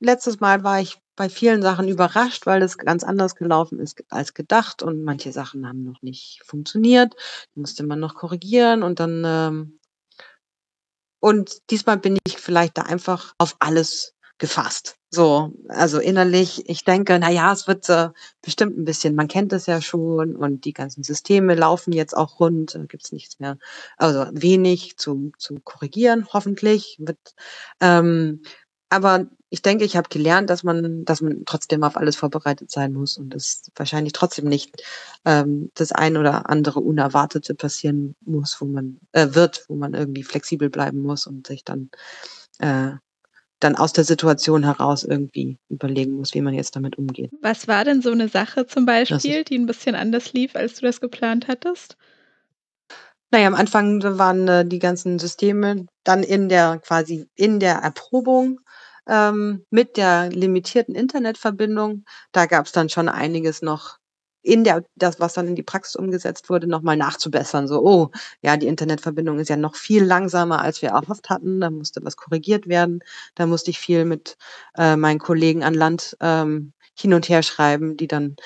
letztes 0.00 0.40
Mal 0.40 0.62
war 0.62 0.80
ich 0.80 0.98
bei 1.16 1.28
vielen 1.28 1.62
Sachen 1.62 1.88
überrascht, 1.88 2.46
weil 2.46 2.62
es 2.62 2.76
ganz 2.76 3.02
anders 3.02 3.34
gelaufen 3.34 3.80
ist 3.80 4.04
als 4.10 4.34
gedacht 4.34 4.82
und 4.82 5.02
manche 5.02 5.32
Sachen 5.32 5.66
haben 5.66 5.84
noch 5.84 6.02
nicht 6.02 6.42
funktioniert. 6.44 7.14
Musste 7.54 7.84
man 7.84 7.98
noch 7.98 8.14
korrigieren 8.14 8.82
und 8.82 9.00
dann 9.00 9.22
ähm, 9.24 9.77
und 11.20 11.70
diesmal 11.70 11.98
bin 11.98 12.18
ich 12.26 12.38
vielleicht 12.38 12.78
da 12.78 12.82
einfach 12.82 13.34
auf 13.38 13.56
alles 13.58 14.14
gefasst. 14.38 14.96
So, 15.10 15.52
also 15.68 15.98
innerlich, 15.98 16.68
ich 16.68 16.84
denke, 16.84 17.18
na 17.18 17.30
ja, 17.30 17.52
es 17.52 17.66
wird 17.66 17.88
äh, 17.88 18.10
bestimmt 18.42 18.78
ein 18.78 18.84
bisschen, 18.84 19.14
man 19.14 19.26
kennt 19.26 19.52
es 19.54 19.66
ja 19.66 19.80
schon 19.80 20.36
und 20.36 20.64
die 20.66 20.74
ganzen 20.74 21.02
Systeme 21.02 21.54
laufen 21.54 21.92
jetzt 21.92 22.14
auch 22.14 22.40
rund, 22.40 22.74
äh, 22.74 22.86
gibt's 22.86 23.10
nichts 23.10 23.40
mehr, 23.40 23.56
also 23.96 24.26
wenig 24.32 24.98
zu, 24.98 25.32
zu 25.38 25.56
korrigieren, 25.64 26.26
hoffentlich. 26.32 26.96
Wird, 27.00 27.18
ähm, 27.80 28.42
aber 28.90 29.26
ich 29.50 29.62
denke, 29.62 29.84
ich 29.84 29.96
habe 29.96 30.08
gelernt, 30.08 30.50
dass 30.50 30.62
man, 30.62 31.04
dass 31.04 31.20
man 31.20 31.44
trotzdem 31.46 31.82
auf 31.82 31.96
alles 31.96 32.16
vorbereitet 32.16 32.70
sein 32.70 32.92
muss 32.92 33.16
und 33.16 33.34
es 33.34 33.70
wahrscheinlich 33.74 34.12
trotzdem 34.12 34.46
nicht 34.46 34.82
ähm, 35.24 35.70
das 35.74 35.92
ein 35.92 36.16
oder 36.16 36.50
andere 36.50 36.80
Unerwartete 36.80 37.54
passieren 37.54 38.14
muss, 38.20 38.60
wo 38.60 38.66
man 38.66 38.98
äh, 39.12 39.28
wird, 39.32 39.64
wo 39.68 39.76
man 39.76 39.94
irgendwie 39.94 40.22
flexibel 40.22 40.68
bleiben 40.68 41.02
muss 41.02 41.26
und 41.26 41.46
sich 41.46 41.64
dann 41.64 41.90
äh, 42.58 42.92
dann 43.60 43.74
aus 43.74 43.92
der 43.92 44.04
Situation 44.04 44.62
heraus 44.62 45.02
irgendwie 45.02 45.58
überlegen 45.68 46.12
muss, 46.12 46.32
wie 46.34 46.40
man 46.40 46.54
jetzt 46.54 46.76
damit 46.76 46.96
umgeht. 46.96 47.32
Was 47.40 47.66
war 47.66 47.84
denn 47.84 48.02
so 48.02 48.12
eine 48.12 48.28
Sache 48.28 48.66
zum 48.66 48.86
Beispiel, 48.86 49.42
die 49.42 49.58
ein 49.58 49.66
bisschen 49.66 49.96
anders 49.96 50.32
lief, 50.32 50.54
als 50.54 50.76
du 50.76 50.86
das 50.86 51.00
geplant 51.00 51.48
hattest? 51.48 51.96
Naja, 53.30 53.46
am 53.46 53.54
Anfang 53.54 54.02
waren 54.02 54.48
äh, 54.48 54.64
die 54.64 54.78
ganzen 54.78 55.18
Systeme 55.18 55.86
dann 56.04 56.22
in 56.22 56.48
der 56.48 56.78
quasi 56.78 57.26
in 57.34 57.60
der 57.60 57.76
Erprobung 57.76 58.60
ähm, 59.08 59.64
mit 59.70 59.96
der 59.96 60.30
limitierten 60.30 60.94
Internetverbindung. 60.94 62.04
Da 62.32 62.46
gab 62.46 62.66
es 62.66 62.72
dann 62.72 62.88
schon 62.88 63.08
einiges 63.08 63.62
noch 63.62 63.98
in 64.42 64.64
der, 64.64 64.84
das, 64.94 65.20
was 65.20 65.34
dann 65.34 65.48
in 65.48 65.56
die 65.56 65.62
Praxis 65.62 65.96
umgesetzt 65.96 66.48
wurde, 66.48 66.66
nochmal 66.68 66.96
nachzubessern. 66.96 67.66
So, 67.66 67.82
oh, 67.84 68.10
ja, 68.40 68.56
die 68.56 68.66
Internetverbindung 68.66 69.38
ist 69.38 69.48
ja 69.48 69.56
noch 69.56 69.74
viel 69.74 70.04
langsamer, 70.04 70.62
als 70.62 70.80
wir 70.80 70.90
erhofft 70.90 71.28
hatten. 71.28 71.60
Da 71.60 71.70
musste 71.70 72.00
was 72.04 72.16
korrigiert 72.16 72.68
werden. 72.68 73.00
Da 73.34 73.46
musste 73.46 73.70
ich 73.70 73.78
viel 73.78 74.04
mit 74.04 74.36
äh, 74.76 74.96
meinen 74.96 75.18
Kollegen 75.18 75.64
an 75.64 75.74
Land 75.74 76.16
ähm, 76.20 76.72
hin 76.96 77.14
und 77.14 77.28
her 77.28 77.42
schreiben, 77.42 77.96
die 77.96 78.08
dann 78.08 78.36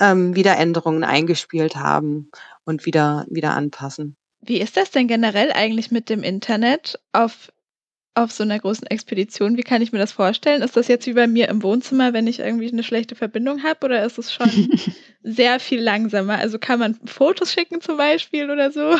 ähm, 0.00 0.34
wieder 0.34 0.56
Änderungen 0.56 1.04
eingespielt 1.04 1.76
haben 1.76 2.30
und 2.64 2.84
wieder, 2.84 3.24
wieder 3.28 3.54
anpassen. 3.54 4.16
Wie 4.40 4.60
ist 4.60 4.76
das 4.76 4.90
denn 4.90 5.08
generell 5.08 5.52
eigentlich 5.52 5.90
mit 5.90 6.08
dem 6.08 6.22
Internet 6.22 7.00
auf 7.12 7.50
auf 8.14 8.32
so 8.32 8.42
einer 8.42 8.58
großen 8.58 8.86
Expedition, 8.88 9.56
wie 9.56 9.62
kann 9.62 9.82
ich 9.82 9.92
mir 9.92 9.98
das 9.98 10.12
vorstellen? 10.12 10.62
Ist 10.62 10.76
das 10.76 10.88
jetzt 10.88 11.06
wie 11.06 11.12
bei 11.12 11.26
mir 11.26 11.48
im 11.48 11.62
Wohnzimmer, 11.62 12.12
wenn 12.12 12.26
ich 12.26 12.40
irgendwie 12.40 12.70
eine 12.70 12.82
schlechte 12.82 13.14
Verbindung 13.14 13.62
habe, 13.62 13.86
oder 13.86 14.04
ist 14.04 14.18
es 14.18 14.32
schon 14.32 14.50
sehr 15.22 15.60
viel 15.60 15.80
langsamer? 15.80 16.38
Also 16.38 16.58
kann 16.58 16.80
man 16.80 16.98
Fotos 17.04 17.52
schicken 17.52 17.80
zum 17.80 17.96
Beispiel 17.96 18.50
oder 18.50 18.72
so? 18.72 18.96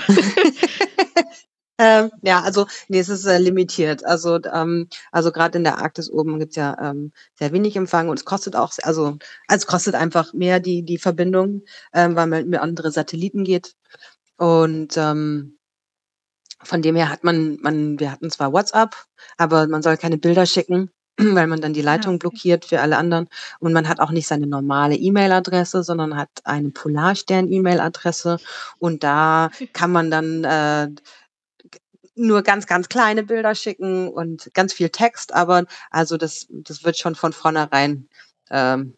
ähm, 1.79 2.11
ja, 2.23 2.42
also 2.42 2.66
nee, 2.88 3.01
es 3.01 3.09
ist 3.09 3.25
äh, 3.27 3.38
limitiert. 3.38 4.05
Also 4.05 4.38
ähm, 4.53 4.88
also 5.11 5.33
gerade 5.33 5.59
in 5.59 5.64
der 5.64 5.79
Arktis 5.79 6.11
oben 6.11 6.38
gibt's 6.38 6.57
ja 6.57 6.77
ähm, 6.81 7.12
sehr 7.35 7.53
wenig 7.53 7.75
Empfang 7.77 8.09
und 8.09 8.18
es 8.18 8.25
kostet 8.25 8.55
auch, 8.55 8.73
also, 8.83 9.18
also 9.49 9.62
es 9.62 9.66
kostet 9.66 9.97
einfach 9.97 10.33
mehr 10.33 10.61
die 10.61 10.85
die 10.85 10.99
Verbindung, 10.99 11.62
ähm, 11.92 12.14
weil 12.14 12.29
man 12.29 12.49
mit 12.49 12.61
andere 12.61 12.92
Satelliten 12.92 13.42
geht 13.44 13.75
und 14.37 14.97
ähm, 14.97 15.58
von 16.62 16.83
dem 16.83 16.97
her 16.97 17.09
hat 17.09 17.25
man, 17.25 17.59
man, 17.61 17.99
wir 18.01 18.11
hatten 18.11 18.31
zwar 18.31 18.53
WhatsApp, 18.53 18.97
aber 19.37 19.66
man 19.68 19.83
soll 19.83 19.97
keine 19.97 20.18
Bilder 20.18 20.47
schicken, 20.47 20.90
weil 21.18 21.47
man 21.47 21.61
dann 21.61 21.73
die 21.73 21.83
ah, 21.83 21.85
Leitung 21.85 22.14
okay. 22.14 22.29
blockiert 22.29 22.64
für 22.64 22.81
alle 22.81 22.97
anderen. 22.97 23.29
Und 23.61 23.73
man 23.73 23.88
hat 23.88 24.01
auch 24.01 24.11
nicht 24.11 24.27
seine 24.27 24.47
normale 24.47 24.97
E-Mail-Adresse, 24.97 25.83
sondern 25.83 26.16
hat 26.16 26.31
eine 26.44 26.71
Polarstern-E-Mail-Adresse. 26.71 28.38
Und 28.79 29.05
da 29.05 29.51
kann 29.73 29.92
man 29.92 30.11
dann 30.11 30.44
äh, 30.44 30.88
nur 32.18 32.42
ganz, 32.42 32.66
ganz 32.66 32.88
kleine 32.88 33.23
Bilder 33.23 33.55
schicken 33.55 34.09
und 34.09 34.51
ganz 34.53 34.73
viel 34.73 34.90
Text, 34.90 35.33
aber 35.33 35.64
also 35.90 36.16
das, 36.16 36.47
das 36.51 36.85
wird 36.85 36.99
schon 36.99 37.14
von 37.14 37.33
vornherein 37.33 38.09
ähm, 38.51 38.97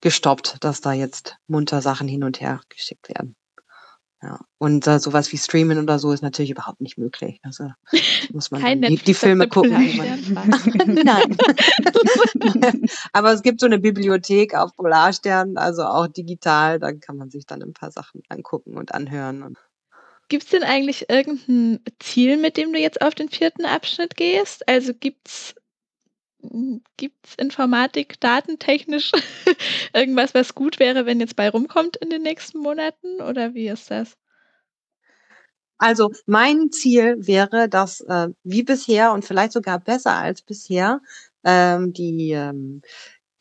gestoppt, 0.00 0.58
dass 0.60 0.80
da 0.80 0.92
jetzt 0.92 1.36
munter 1.48 1.82
Sachen 1.82 2.06
hin 2.06 2.24
und 2.24 2.40
her 2.40 2.60
geschickt 2.68 3.08
werden. 3.08 3.34
Ja. 4.24 4.40
Und 4.56 4.86
äh, 4.86 4.98
sowas 4.98 5.30
wie 5.32 5.36
Streamen 5.36 5.78
oder 5.78 5.98
so 5.98 6.10
ist 6.12 6.22
natürlich 6.22 6.50
überhaupt 6.50 6.80
nicht 6.80 6.96
möglich. 6.96 7.40
Also 7.42 7.70
muss 8.32 8.50
man 8.50 8.62
Kein 8.62 8.80
die, 8.80 8.96
die 8.96 9.12
Filme 9.12 9.48
gucken. 9.48 9.72
Nein. 10.86 11.36
Aber 13.12 13.32
es 13.32 13.42
gibt 13.42 13.60
so 13.60 13.66
eine 13.66 13.78
Bibliothek 13.78 14.54
auf 14.54 14.74
Polarstern, 14.76 15.58
also 15.58 15.82
auch 15.82 16.06
digital, 16.06 16.78
da 16.78 16.92
kann 16.92 17.18
man 17.18 17.28
sich 17.28 17.44
dann 17.44 17.62
ein 17.62 17.74
paar 17.74 17.90
Sachen 17.90 18.22
angucken 18.30 18.78
und 18.78 18.94
anhören. 18.94 19.58
Gibt 20.28 20.44
es 20.44 20.50
denn 20.50 20.62
eigentlich 20.62 21.10
irgendein 21.10 21.80
Ziel, 21.98 22.38
mit 22.38 22.56
dem 22.56 22.72
du 22.72 22.78
jetzt 22.78 23.02
auf 23.02 23.14
den 23.14 23.28
vierten 23.28 23.66
Abschnitt 23.66 24.16
gehst? 24.16 24.66
Also 24.66 24.94
gibt's 26.50 26.90
gibt's 26.96 27.34
Informatik 27.36 28.20
datentechnisch 28.20 29.12
irgendwas, 29.94 30.34
was 30.34 30.54
gut 30.54 30.78
wäre, 30.78 31.06
wenn 31.06 31.20
jetzt 31.20 31.36
bei 31.36 31.48
rumkommt 31.48 31.96
in 31.96 32.10
den 32.10 32.22
nächsten 32.22 32.58
Monaten 32.58 33.20
oder 33.20 33.54
wie 33.54 33.68
ist 33.68 33.90
das? 33.90 34.16
Also 35.78 36.10
mein 36.26 36.70
Ziel 36.70 37.16
wäre, 37.26 37.68
dass 37.68 38.00
äh, 38.00 38.28
wie 38.44 38.62
bisher 38.62 39.12
und 39.12 39.24
vielleicht 39.24 39.52
sogar 39.52 39.80
besser 39.80 40.12
als 40.12 40.42
bisher 40.42 41.00
ähm, 41.44 41.92
die, 41.92 42.30
ähm, 42.30 42.82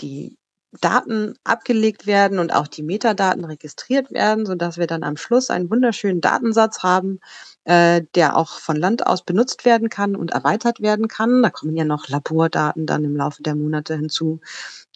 die 0.02 0.38
Daten 0.82 1.36
abgelegt 1.44 2.08
werden 2.08 2.40
und 2.40 2.54
auch 2.54 2.68
die 2.68 2.84
Metadaten 2.84 3.46
registriert 3.46 4.12
werden, 4.12 4.46
so 4.46 4.56
dass 4.56 4.78
wir 4.78 4.88
dann 4.88 5.04
am 5.04 5.18
Schluss 5.18 5.50
einen 5.50 5.70
wunderschönen 5.70 6.22
Datensatz 6.22 6.84
haben, 6.84 7.20
äh, 7.66 8.04
der 8.16 8.36
auch 8.36 8.60
von 8.60 8.76
Land 8.76 9.06
aus 9.06 9.24
benutzt 9.24 9.66
werden 9.66 9.90
kann 9.90 10.16
und 10.16 10.32
erweitert 10.32 10.82
werden 10.82 11.08
kann. 11.08 11.44
Da 11.44 11.50
kommen 11.50 11.76
ja 11.76 11.86
noch 11.86 12.10
Labordaten 12.10 12.86
dann 12.86 13.04
im 13.04 13.16
Laufe 13.16 13.44
der 13.44 13.56
Monate 13.56 13.96
hinzu, 13.96 14.42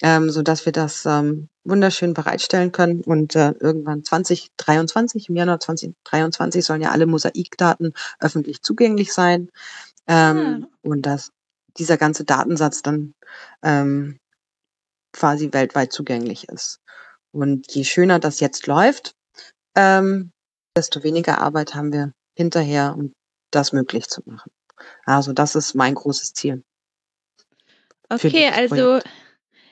ähm, 0.01 0.29
so 0.29 0.41
dass 0.41 0.65
wir 0.65 0.73
das 0.73 1.05
ähm, 1.05 1.49
wunderschön 1.63 2.13
bereitstellen 2.13 2.71
können. 2.71 3.01
Und 3.01 3.35
äh, 3.35 3.53
irgendwann 3.59 4.03
2023, 4.03 5.29
im 5.29 5.35
Januar 5.35 5.59
2023 5.59 6.65
sollen 6.65 6.81
ja 6.81 6.91
alle 6.91 7.05
Mosaikdaten 7.05 7.93
öffentlich 8.19 8.61
zugänglich 8.63 9.13
sein. 9.13 9.49
Ähm, 10.07 10.37
ja. 10.37 10.59
Ah. 10.61 10.67
Und 10.81 11.05
dass 11.05 11.31
dieser 11.77 11.97
ganze 11.97 12.25
Datensatz 12.25 12.81
dann 12.81 13.13
ähm, 13.61 14.19
quasi 15.13 15.53
weltweit 15.53 15.91
zugänglich 15.93 16.47
ist. 16.49 16.79
Und 17.31 17.71
je 17.73 17.83
schöner 17.83 18.19
das 18.19 18.39
jetzt 18.39 18.67
läuft, 18.67 19.15
ähm, 19.75 20.31
desto 20.75 21.03
weniger 21.03 21.39
Arbeit 21.39 21.75
haben 21.75 21.91
wir 21.91 22.13
hinterher, 22.35 22.95
um 22.97 23.13
das 23.51 23.73
möglich 23.73 24.07
zu 24.07 24.21
machen. 24.25 24.51
Also 25.05 25.33
das 25.33 25.55
ist 25.55 25.73
mein 25.73 25.95
großes 25.95 26.33
Ziel. 26.33 26.63
Okay, 28.09 28.49
also 28.49 28.99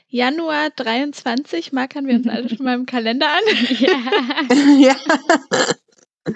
Januar 0.08 0.70
23 0.72 1.72
markern 1.74 2.08
wir 2.08 2.16
uns 2.16 2.28
alle 2.28 2.50
schon 2.50 2.66
mal 2.66 2.76
im 2.76 2.86
Kalender 2.86 3.28
an. 3.32 3.44
ja. 4.80 4.96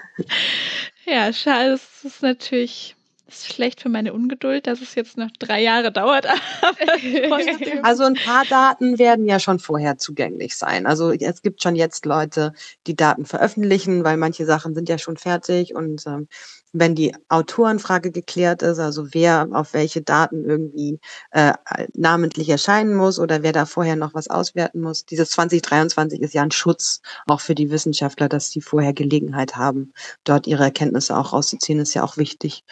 ja. 1.06 1.16
ja, 1.28 1.34
schade, 1.34 1.72
das 1.72 2.04
ist 2.04 2.22
natürlich 2.22 2.96
ist 3.30 3.54
schlecht 3.54 3.82
für 3.82 3.90
meine 3.90 4.14
Ungeduld, 4.14 4.68
dass 4.68 4.82
es 4.82 4.96
jetzt 4.96 5.18
noch 5.18 5.30
drei 5.40 5.62
Jahre 5.62 5.92
dauert. 5.92 6.26
also 7.84 8.04
ein 8.04 8.16
paar 8.16 8.46
Daten 8.46 9.00
werden 9.00 9.26
ja 9.26 9.40
schon 9.40 9.60
vorher 9.60 9.98
zugänglich 9.98 10.58
sein. 10.58 10.86
Also 10.86 11.12
es 11.12 11.42
gibt 11.42 11.62
schon 11.62 11.76
jetzt 11.76 12.06
Leute, 12.06 12.54
die 12.88 12.96
Daten 12.96 13.26
veröffentlichen, 13.26 14.04
weil 14.04 14.18
manche 14.18 14.46
Sachen 14.46 14.74
sind 14.74 14.90
ja 14.90 14.98
schon 14.98 15.18
fertig 15.18 15.76
und 15.76 16.06
ähm, 16.08 16.28
wenn 16.72 16.96
die 16.96 17.16
Autorenfrage 17.30 18.12
geklärt 18.12 18.62
ist, 18.62 18.80
also 18.80 19.08
wer 19.14 19.48
auf 19.52 19.74
welche 19.74 20.02
Daten 20.02 20.46
irgendwie 20.46 21.00
äh, 21.32 21.54
namentlich 21.94 22.50
erscheinen 22.50 22.96
muss 22.96 23.20
oder 23.20 23.42
wer 23.44 23.54
da 23.54 23.66
vorher 23.66 23.96
noch 23.96 24.14
was 24.14 24.30
auswerten 24.30 24.82
muss. 24.82 25.06
Dieses 25.06 25.32
2023 25.32 26.22
ist 26.22 26.34
ja 26.34 26.44
ein 26.44 26.52
Schutz 26.52 27.02
auch 27.28 27.42
für 27.42 27.56
die 27.56 27.72
Wissenschaftler, 27.72 28.30
dass 28.30 28.52
sie 28.52 28.62
vorher 28.62 28.94
Gelegenheit 28.94 29.56
haben, 29.56 29.94
dort 30.24 30.48
ihre 30.48 30.64
Erkenntnisse 30.64 31.18
auch 31.18 31.34
rauszuziehen, 31.34 31.80
ist 31.80 31.94
ja 31.94 32.04
auch 32.04 32.18
wichtig. 32.18 32.64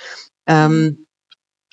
Ähm, 0.45 1.07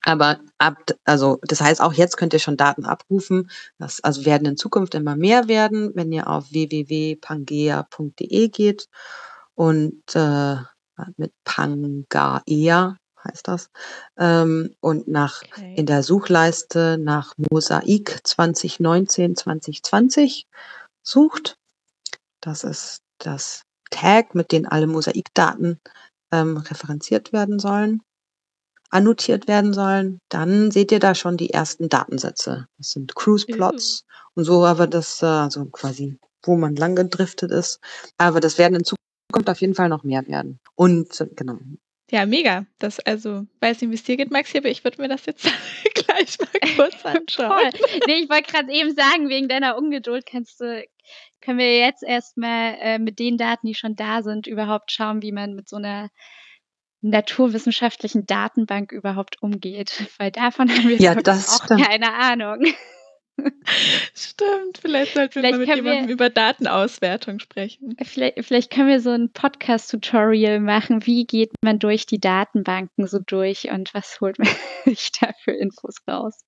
aber 0.07 0.41
ab, 0.59 0.77
also 1.05 1.39
das 1.43 1.61
heißt, 1.61 1.81
auch 1.81 1.95
jetzt 1.95 2.17
könnt 2.17 2.33
ihr 2.35 2.39
schon 2.39 2.57
Daten 2.57 2.85
abrufen. 2.85 3.51
Das 3.79 4.03
also 4.05 4.25
werden 4.27 4.47
in 4.47 4.57
Zukunft 4.57 4.95
immer 4.95 5.17
mehr 5.17 5.49
werden, 5.49 5.93
wenn 5.95 6.13
ihr 6.13 6.29
auf 6.29 6.51
www.pangea.de 6.53 8.49
geht 8.49 8.89
und 9.55 10.03
äh, 10.15 10.57
mit 11.17 11.33
Pangaea 11.45 12.97
heißt 13.25 13.49
das 13.49 13.71
ähm, 14.19 14.75
und 14.81 15.09
nach 15.09 15.43
okay. 15.43 15.75
in 15.77 15.87
der 15.87 16.03
Suchleiste 16.03 16.99
nach 16.99 17.35
Mosaik 17.51 18.21
2019 18.23 19.37
2020 19.37 20.47
sucht. 21.03 21.57
Das 22.41 22.65
ist 22.65 23.01
das 23.19 23.63
Tag, 23.91 24.35
mit 24.35 24.53
dem 24.53 24.69
alle 24.69 24.87
Mosaikdaten 24.87 25.81
ähm, 26.33 26.59
referenziert 26.59 27.33
werden 27.33 27.59
sollen. 27.59 28.03
annotiert 28.91 29.49
werden 29.49 29.73
sollen, 29.73 30.21
dann 30.29 30.71
seht 30.71 30.93
ihr 30.93 31.01
da 31.01 31.15
schon 31.17 31.37
die 31.37 31.51
ersten 31.51 31.89
Datensätze. 31.89 32.69
Das 32.79 32.91
sind 32.93 33.15
Cruise 33.17 33.47
Plots 33.47 34.05
und 34.35 34.45
so, 34.45 34.65
aber 34.65 34.87
das, 34.87 35.21
äh, 35.23 35.27
also 35.27 35.65
quasi, 35.67 36.19
wo 36.45 36.57
man 36.57 36.77
lang 36.77 36.95
gedriftet 36.95 37.51
ist. 37.51 37.81
Aber 38.19 38.39
das 38.39 38.57
werden 38.59 38.77
in 38.77 38.85
Zukunft 38.85 39.04
auf 39.49 39.61
jeden 39.61 39.75
Fall 39.75 39.89
noch 39.89 40.05
mehr 40.05 40.27
werden. 40.27 40.61
Und 40.75 41.09
genau, 41.37 41.59
Ja, 42.11 42.27
mega. 42.27 42.67
Das, 42.79 43.01
also, 43.01 43.47
weiß 43.61 43.81
nicht, 43.81 43.91
wie 43.91 43.95
es 43.95 44.03
dir 44.05 44.17
geht, 44.17 44.31
Maxi, 44.31 44.59
aber 44.59 44.69
ich 44.69 44.85
würde 44.85 45.01
mir 45.01 45.09
das 45.09 45.27
jetzt 45.27 45.45
gleich 45.95 46.39
mal 46.39 46.75
kurz 46.77 47.05
anschauen. 47.05 47.71
Toll. 47.71 47.81
Nee, 48.07 48.23
ich 48.23 48.31
wollte 48.31 48.51
gerade 48.53 48.73
eben 48.73 48.95
sagen, 48.95 49.29
wegen 49.29 49.49
deiner 49.49 49.77
Ungeduld 49.77 50.25
kannst 50.27 50.61
du, 50.61 50.85
können 51.41 51.59
wir 51.59 51.77
jetzt 51.79 52.03
erstmal 52.03 52.77
äh, 52.81 52.99
mit 52.99 53.19
den 53.19 53.37
Daten, 53.37 53.67
die 53.67 53.75
schon 53.75 53.97
da 53.97 54.23
sind, 54.23 54.47
überhaupt 54.47 54.93
schauen, 54.93 55.23
wie 55.23 55.33
man 55.33 55.55
mit 55.55 55.69
so 55.69 55.77
einer 55.77 56.11
naturwissenschaftlichen 57.03 58.25
Datenbank 58.27 58.91
überhaupt 58.93 59.43
umgeht. 59.43 60.09
Weil 60.19 60.31
davon 60.31 60.71
haben 60.71 60.89
wir 60.89 60.97
Ja, 60.97 61.13
auch 61.15 61.65
stimmt. 61.65 61.87
keine 61.87 62.15
Ahnung. 62.15 62.65
Stimmt, 64.15 64.79
vielleicht 64.81 65.15
sollten 65.15 65.35
wir 65.37 65.41
Vielleicht 65.43 65.53
mal 65.55 65.59
mit 65.59 65.69
können 65.69 65.85
wir- 65.85 65.93
jemandem 65.93 66.13
über 66.15 66.31
Datenauswertung 66.31 67.39
sprechen. 67.41 67.97
Vielleicht, 68.03 68.45
vielleicht 68.45 68.71
können 68.73 68.89
wir 68.89 69.01
so 69.01 69.11
ein 69.11 69.33
Podcast-Tutorial 69.33 70.61
machen. 70.61 71.07
Wie 71.07 71.25
geht 71.27 71.51
man 71.63 71.79
durch 71.79 72.07
die 72.07 72.21
Datenbanken 72.21 73.07
so 73.07 73.19
durch 73.19 73.71
und 73.71 73.93
was 73.95 74.21
holt 74.21 74.39
man 74.39 74.49
sich 74.85 75.11
da 75.13 75.31
für 75.43 75.53
Infos 75.53 75.97
raus? 76.09 76.45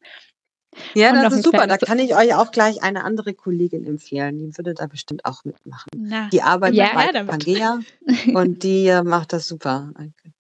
Ja, 0.94 1.08
Und 1.10 1.22
das 1.22 1.32
ist 1.32 1.44
super. 1.44 1.66
Da 1.66 1.78
kann 1.78 1.98
ich 1.98 2.14
euch 2.14 2.34
auch 2.34 2.50
gleich 2.52 2.82
eine 2.82 3.02
andere 3.02 3.32
Kollegin 3.32 3.86
empfehlen. 3.86 4.38
Die 4.38 4.56
würde 4.58 4.74
da 4.74 4.86
bestimmt 4.86 5.24
auch 5.24 5.42
mitmachen. 5.44 5.88
Na, 5.96 6.28
Die 6.30 6.42
arbeitet 6.42 6.76
Ja, 6.76 6.90
bei 6.94 7.10
damit. 7.12 7.30
Pangea 7.30 7.80
und 8.34 8.62
die 8.62 8.86
äh, 8.86 9.02
macht 9.02 9.32
das 9.32 9.48
super. 9.48 9.92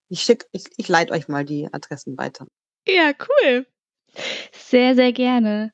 Ich 0.08 0.20
schick, 0.22 0.44
ich, 0.52 0.64
ich 0.76 0.88
leite 0.88 1.12
euch 1.14 1.28
mal 1.28 1.44
die 1.46 1.68
Adressen 1.72 2.18
weiter. 2.18 2.46
ja, 2.86 3.12
cool. 3.44 3.66
Sehr, 4.52 4.94
sehr 4.94 5.12
gerne. 5.12 5.72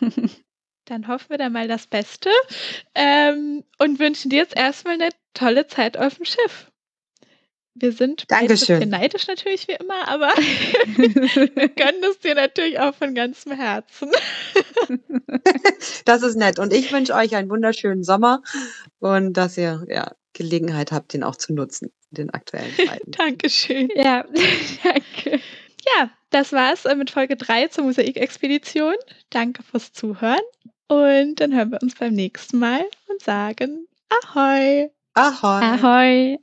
Dann 0.84 1.06
hoffen 1.06 1.30
wir 1.30 1.38
da 1.38 1.50
mal 1.50 1.68
das 1.68 1.86
Beste 1.86 2.30
ähm, 2.94 3.62
und 3.78 3.98
wünschen 3.98 4.30
dir 4.30 4.38
jetzt 4.38 4.56
erstmal 4.56 4.94
eine 4.94 5.10
tolle 5.34 5.66
Zeit 5.66 5.98
auf 5.98 6.14
dem 6.14 6.24
Schiff. 6.24 6.70
Wir 7.80 7.92
sind 7.92 8.24
Dankeschön. 8.28 8.80
bisschen 8.80 8.90
neidisch 8.90 9.26
natürlich 9.28 9.68
wie 9.68 9.74
immer, 9.74 10.08
aber 10.08 10.28
wir 10.36 11.68
gönnen 11.68 12.02
es 12.10 12.18
dir 12.18 12.34
natürlich 12.34 12.80
auch 12.80 12.94
von 12.94 13.14
ganzem 13.14 13.52
Herzen. 13.52 14.10
Das 16.04 16.22
ist 16.22 16.36
nett. 16.36 16.58
Und 16.58 16.72
ich 16.72 16.90
wünsche 16.92 17.14
euch 17.14 17.36
einen 17.36 17.50
wunderschönen 17.50 18.02
Sommer 18.02 18.42
und 18.98 19.34
dass 19.34 19.58
ihr 19.58 19.84
ja, 19.88 20.12
Gelegenheit 20.32 20.92
habt, 20.92 21.12
den 21.12 21.22
auch 21.22 21.36
zu 21.36 21.52
nutzen 21.52 21.92
in 22.10 22.16
den 22.16 22.30
aktuellen 22.30 22.74
Zeiten. 22.74 23.10
Dankeschön. 23.10 23.90
ja, 23.94 24.24
danke. 24.82 25.40
Ja, 25.84 26.10
das 26.30 26.52
war's 26.52 26.84
äh, 26.84 26.94
mit 26.94 27.10
Folge 27.10 27.36
3 27.36 27.68
zur 27.68 27.84
Mosaik-Expedition. 27.84 28.94
Danke 29.30 29.62
fürs 29.62 29.92
Zuhören 29.92 30.40
und 30.88 31.36
dann 31.36 31.54
hören 31.54 31.70
wir 31.70 31.82
uns 31.82 31.94
beim 31.94 32.14
nächsten 32.14 32.58
Mal 32.58 32.84
und 33.08 33.22
sagen 33.22 33.86
Ahoi! 34.08 34.90
Ahoi! 35.14 35.62
Ahoi. 35.62 36.38